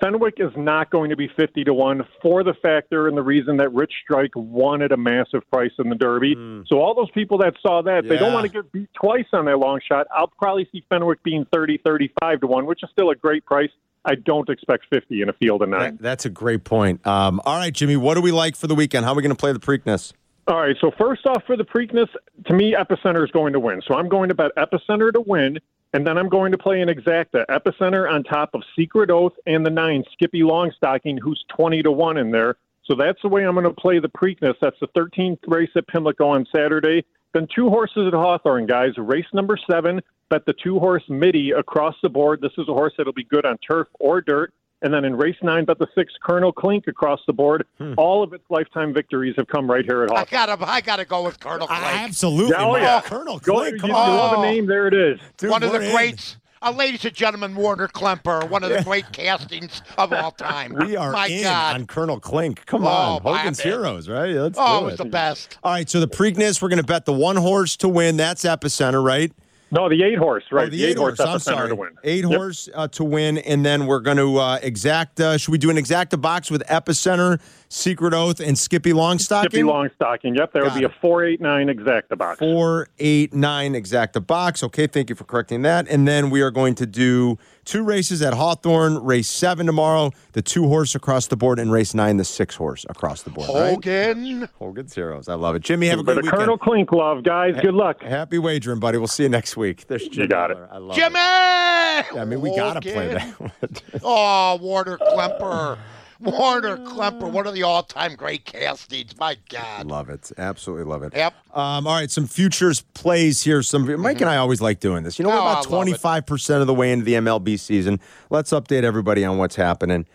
[0.00, 3.56] Fenwick is not going to be 50 to 1 for the factor and the reason
[3.56, 6.34] that Rich Strike won at a massive price in the Derby.
[6.68, 9.44] So, all those people that saw that, they don't want to get beat twice on
[9.44, 10.06] their long shot.
[10.14, 13.70] I'll probably see Fenwick being 30, 35 to 1, which is still a great price.
[14.04, 15.96] I don't expect 50 in a field of nine.
[15.96, 17.04] That- that's a great point.
[17.06, 19.04] Um, all right, Jimmy, what do we like for the weekend?
[19.04, 20.12] How are we going to play the Preakness?
[20.46, 22.08] All right, so first off, for the Preakness,
[22.46, 23.82] to me, Epicenter is going to win.
[23.86, 25.58] So I'm going to bet Epicenter to win,
[25.92, 27.46] and then I'm going to play an exacta.
[27.46, 32.16] Epicenter on top of Secret Oath and the nine, Skippy Longstocking, who's 20 to 1
[32.18, 32.56] in there.
[32.84, 34.54] So that's the way I'm going to play the Preakness.
[34.60, 37.04] That's the 13th race at Pimlico on Saturday.
[37.34, 38.96] Then two horses at Hawthorne, guys.
[38.96, 42.40] Race number seven, bet the two horse Midi across the board.
[42.40, 44.52] This is a horse that'll be good on turf or dirt.
[44.80, 47.64] And then in race nine, bet the six Colonel Klink across the board.
[47.96, 51.24] All of its lifetime victories have come right here at I gotta, I gotta go
[51.24, 51.80] with Colonel Flake.
[51.80, 52.50] Absolutely.
[52.50, 53.00] Yeah, oh, my yeah.
[53.00, 54.08] Colonel Go, Clay, come you on.
[54.16, 55.18] love a name, there it is.
[55.36, 55.90] Dude, one of the in.
[55.94, 56.36] greats.
[56.60, 60.74] Uh, ladies and gentlemen, Werner Klemper, one of the great castings of all time.
[60.74, 61.74] We are My in God.
[61.76, 62.66] on Colonel Klink.
[62.66, 63.22] Come Oh, on.
[63.22, 63.60] Hogan's.
[63.60, 64.30] Heroes, right?
[64.34, 65.56] Let's oh, do it was the best.
[65.62, 68.16] All right, so the Preakness, we're going to bet the one horse to win.
[68.16, 69.32] That's Epicenter, right?
[69.70, 70.66] No, the eight horse, right?
[70.66, 71.20] Oh, the, eight horse.
[71.20, 71.68] I'm Epicenter sorry.
[71.68, 71.90] to win.
[72.02, 72.36] Eight Yep.
[72.38, 75.20] horse uh, to win, and then we're going to uh, exact.
[75.20, 77.38] Uh, should we do an exacta box with Epicenter,
[77.68, 79.50] Secret Oath, and Skippy Longstocking?
[79.50, 80.36] Skippy Longstocking.
[80.38, 80.90] Yep, that Got would be it.
[80.90, 82.38] a four eight nine exacta box.
[82.38, 84.62] Four, eight, nine exacta box.
[84.62, 85.86] Okay, thank you for correcting that.
[85.88, 87.36] And then we are going to do
[87.68, 91.92] two races at Hawthorne, race seven tomorrow, the two horse across the board, and race
[91.94, 93.48] nine, the six horse across the board.
[93.50, 93.70] right?
[93.74, 94.48] Hogan.
[94.58, 95.28] Hogan's Heroes.
[95.28, 95.62] I love it.
[95.62, 96.38] Jimmy, have a good the weekend.
[96.38, 97.54] Colonel Klink love, guys.
[97.60, 98.02] Good luck.
[98.02, 98.96] Happy wagering, buddy.
[98.98, 99.86] We'll see you next week.
[99.86, 100.58] There's Jimmy got it.
[100.70, 101.18] I love Jimmy!
[101.18, 102.20] it.
[102.20, 103.52] I mean, we got to play Hogan.
[103.60, 103.82] that.
[104.02, 105.78] Oh, Werner Klemper.
[106.20, 109.16] Werner Klemper, one of the all time great castings.
[109.18, 109.86] My God.
[109.86, 110.32] love it.
[110.36, 111.12] Absolutely love it.
[111.14, 111.34] Yep.
[111.54, 113.62] Um, all right, some futures plays here.
[113.62, 115.18] Some Mike and I always like doing this.
[115.18, 118.00] You know, we're Oh, about twenty five percent of the way into the MLB season.
[118.30, 120.06] Let's update everybody on what's happening.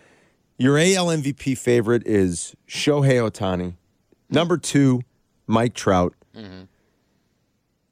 [0.57, 3.73] Your AL MVP favorite is Shohei Ohtani.
[4.29, 5.01] Number two,
[5.47, 6.13] Mike Trout.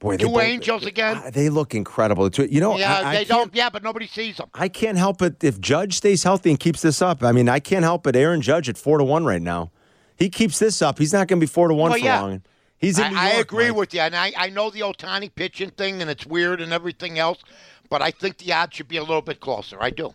[0.02, 1.22] Boy, Two both- Angels again.
[1.32, 2.28] They look incredible.
[2.28, 3.54] You know, yeah, I, I they don't.
[3.54, 4.48] Yeah, but nobody sees them.
[4.52, 7.22] I can't help it if Judge stays healthy and keeps this up.
[7.22, 8.16] I mean, I can't help it.
[8.16, 9.70] Aaron Judge at four to one right now.
[10.16, 10.98] He keeps this up.
[10.98, 12.20] He's not going to be four to one Well, for yeah.
[12.20, 12.42] long.
[12.78, 13.76] He's in I, New I agree Mike.
[13.76, 17.20] with you, and I, I know the Ohtani pitching thing, and it's weird and everything
[17.20, 17.38] else,
[17.88, 19.80] but I think the odds should be a little bit closer.
[19.80, 20.12] I do.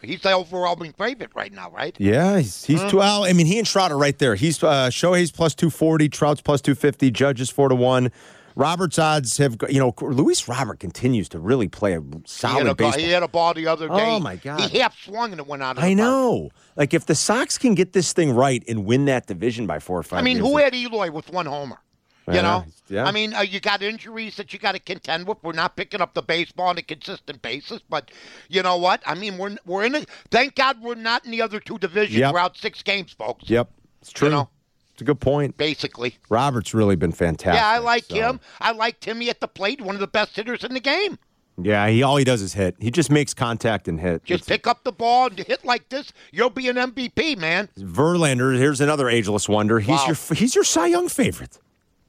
[0.00, 1.96] He's the overwhelming favorite right now, right?
[1.98, 2.92] Yeah, he's, he's Mm.
[2.92, 3.24] well.
[3.24, 4.36] I mean, he and Trout are right there.
[4.36, 8.12] He's uh, Shohei's plus two forty, Trout's plus two fifty, Judge is four to one.
[8.58, 12.74] Robert's odds have, you know, Luis Robert continues to really play a He solid a,
[12.74, 13.00] baseball.
[13.00, 13.94] he had a ball the other day.
[13.94, 14.60] Oh, my God.
[14.68, 15.78] He half swung and it went out.
[15.78, 15.96] Of I park.
[15.96, 16.50] know.
[16.74, 19.96] Like if the Sox can get this thing right and win that division by four
[19.96, 20.18] or five.
[20.18, 21.78] I mean, who had Eloy with one homer?
[22.26, 23.06] You know, yeah.
[23.06, 25.38] I mean, uh, you got injuries that you got to contend with.
[25.42, 28.10] We're not picking up the baseball on a consistent basis, but
[28.50, 29.02] you know what?
[29.06, 30.10] I mean, we're we're in it.
[30.30, 32.18] Thank God we're not in the other two divisions.
[32.18, 32.34] Yep.
[32.34, 33.48] We're out six games, folks.
[33.48, 33.70] Yep,
[34.02, 34.28] it's true.
[34.28, 34.50] know.
[34.98, 35.56] It's a good point.
[35.56, 36.16] Basically.
[36.28, 37.60] Robert's really been fantastic.
[37.60, 38.40] Yeah, I like so- him.
[38.60, 41.20] I like Timmy at the plate, one of the best hitters in the game.
[41.60, 42.74] Yeah, he all he does is hit.
[42.80, 44.24] He just makes contact and hit.
[44.24, 47.68] Just It's- pick up the ball and hit like this, you'll be an MVP, man.
[47.78, 49.78] Verlander, here's another ageless wonder.
[49.78, 50.06] He's Wow.
[50.08, 51.58] your he's your Cy Young favorite.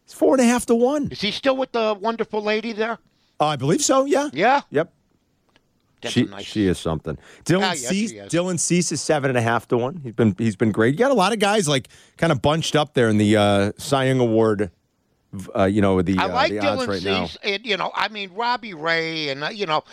[0.06, 1.10] It's four and a half to one.
[1.12, 2.98] Is he still with the wonderful lady there?
[3.40, 4.06] Uh, I believe so.
[4.06, 4.30] Yeah.
[4.34, 4.62] Yeah.
[4.72, 4.92] Yep.
[6.02, 6.46] That's she nice.
[6.46, 7.18] she is something.
[7.46, 8.14] Dylan Ah, yes, Cease.
[8.14, 10.00] Dylan Cease is seven and a half to one.
[10.04, 10.94] He's been he's been great.
[10.94, 13.72] You got a lot of guys like kind of bunched up there in the uh,
[13.78, 14.72] Cy Young Award.
[15.56, 17.02] Uh, you know the I uh, like the Dylan right.
[17.02, 19.84] Cease, and you know, I mean Robbie Ray, and uh, you know,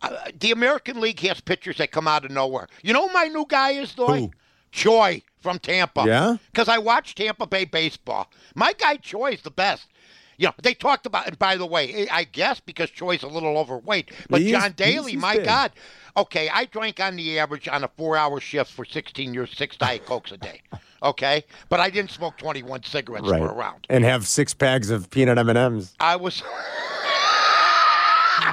[0.00, 2.68] uh, the American League has pitchers that come out of nowhere.
[2.82, 4.06] You know, who my new guy is though.
[4.06, 4.30] Who?
[4.72, 6.04] Choi from Tampa.
[6.06, 6.36] Yeah?
[6.52, 8.30] Because I watch Tampa Bay baseball.
[8.54, 9.86] My guy Choi is the best.
[10.40, 13.28] You know, they talked about, and by the way, eh, I guess because Choi's a
[13.28, 15.44] little overweight, but He is- John Daly, he's- he's my big.
[15.44, 15.70] God.
[16.16, 20.06] Okay, I drank on the average on a four-hour shift for 16 years, six Diet
[20.06, 20.62] Cokes a day.
[21.02, 23.40] Okay, but I didn't smoke 21 cigarettes Right.
[23.40, 23.86] for a round.
[23.88, 25.94] And have six packs of peanut M and M's.
[25.98, 26.42] I was.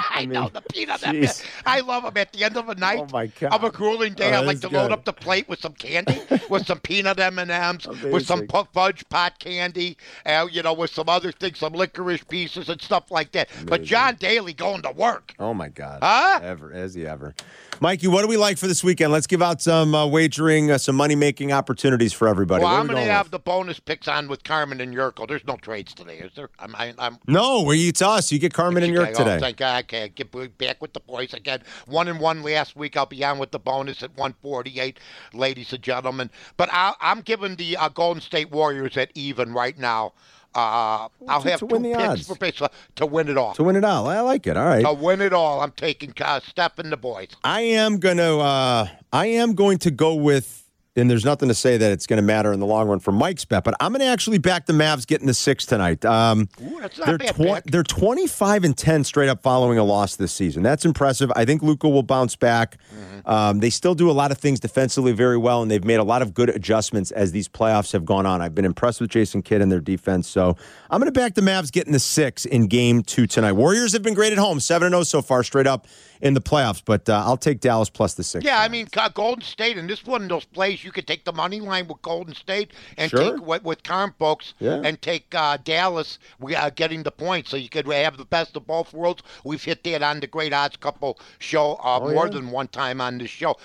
[0.12, 1.06] I, know the peanut.
[1.08, 1.28] M&M.
[1.66, 2.18] I love them.
[2.18, 3.54] At the end of a night, Oh, my God.
[3.54, 6.20] of a grueling day, Oh, I like to load up the plate with some candy,
[6.50, 8.68] with some peanut M and M's, with some Amazing.
[8.74, 13.12] fudge pot candy, uh, you know, with some other things, some licorice pieces and stuff
[13.12, 13.50] like that.
[13.66, 15.34] But John Daly going to work.
[15.40, 16.00] Oh my God!
[16.02, 16.40] Huh?
[16.44, 17.36] Ever as he ever,
[17.82, 18.08] Mikey.
[18.08, 19.12] What do we like for this weekend?
[19.12, 22.64] Let's give out some uh, wagering, uh, some money making opportunities for everybody.
[22.64, 23.32] Well, I'm going to have with?
[23.32, 25.28] the bonus picks on with Carmen and Yurko.
[25.28, 26.50] There's no trades today, is there?
[26.60, 28.32] I'm, I, I'm No, where you it's us.
[28.32, 29.40] You get Carmen and York Okay, oh, today.
[29.40, 29.84] thank God.
[29.86, 31.62] Okay, get back with the boys again.
[31.86, 32.98] One and one last week.
[32.98, 35.00] I'll be on with the bonus at 148,
[35.34, 36.30] ladies and gentlemen.
[36.58, 40.14] But I, I'm giving the uh, Golden State Warriors at even right now.
[40.58, 42.28] Uh, I'll to- have to two picks odds.
[42.28, 43.54] for baseball to win it all.
[43.54, 44.08] to win it all.
[44.08, 44.58] I like it.
[44.58, 44.84] All right.
[44.84, 47.30] To win it all, I'm taking uh, Steph and the boys.
[47.44, 48.38] I am gonna.
[48.40, 50.67] Uh, I am going to go with.
[50.98, 53.12] And there's nothing to say that it's going to matter in the long run for
[53.12, 56.04] Mike's bet, but I'm going to actually back the Mavs getting the six tonight.
[56.04, 60.16] Um, Ooh, that's not they're twen- they're 25 and 10 straight up following a loss
[60.16, 60.64] this season.
[60.64, 61.32] That's impressive.
[61.36, 62.78] I think Luka will bounce back.
[62.78, 63.30] Mm-hmm.
[63.30, 66.04] Um, they still do a lot of things defensively very well, and they've made a
[66.04, 68.42] lot of good adjustments as these playoffs have gone on.
[68.42, 70.58] I've been impressed with Jason Kidd and their defense, so
[70.90, 73.52] I'm going to back the Mavs getting the six in Game Two tonight.
[73.52, 75.88] Warriors have been great at home, seven and zero so far, straight up
[76.22, 76.82] in the playoffs.
[76.84, 78.44] But uh, I'll take Dallas plus the six.
[78.44, 81.34] Yeah, I mean, Golden State, and this one of those plays you could take the
[81.34, 83.20] money line with Golden State and Sure.
[83.38, 84.82] take with, with Carm folks Yeah.
[84.84, 86.18] and take uh, Dallas.
[86.40, 89.22] We are getting the points, so you could have the best of both worlds.
[89.44, 92.32] We've hit that on the Great Odds Couple show uh, Oh, more yeah.
[92.34, 93.58] than one time on this show.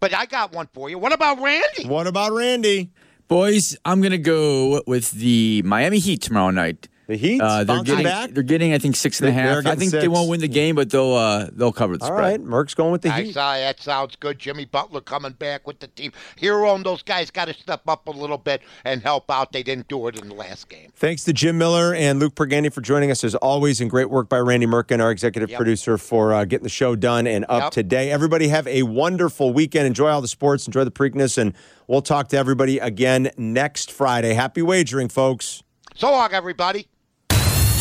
[0.00, 0.98] But I got one for you.
[0.98, 1.86] What about Randy?
[1.86, 2.90] What about Randy?
[3.28, 6.88] Boys, I'm gonna go with the Miami Heat tomorrow night.
[7.10, 8.30] The Heat Uh, they're getting back.
[8.30, 9.58] they're getting I think six and a They- they're half.
[9.66, 12.10] I getting think they won't win the game, but they'll uh, they'll cover the All
[12.12, 12.40] spread.
[12.40, 13.34] right, Merck's going with the I Heat.
[13.34, 14.38] saw that sounds good.
[14.38, 16.12] Jimmy Butler coming back with the team.
[16.40, 19.50] Herro and those guys got to step up a little bit and help out.
[19.50, 20.90] They didn't do it in the last game.
[20.94, 24.28] Thanks to Jim Miller and Luke Pergani for joining us as always, and great work
[24.28, 25.56] by Randy Merkin, our executive Yep.
[25.58, 27.72] producer, for uh, getting the show done and up Yep.
[27.72, 28.12] today.
[28.12, 29.88] Everybody have a wonderful weekend.
[29.88, 31.54] Enjoy all the sports, enjoy the Preakness, and
[31.88, 34.34] we'll talk to everybody again next Friday.
[34.34, 35.64] Happy wagering, folks.
[35.96, 36.86] So long, everybody.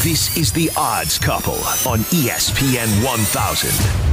[0.09, 1.53] This is The Odds Couple
[1.85, 4.08] on ESPN 1000.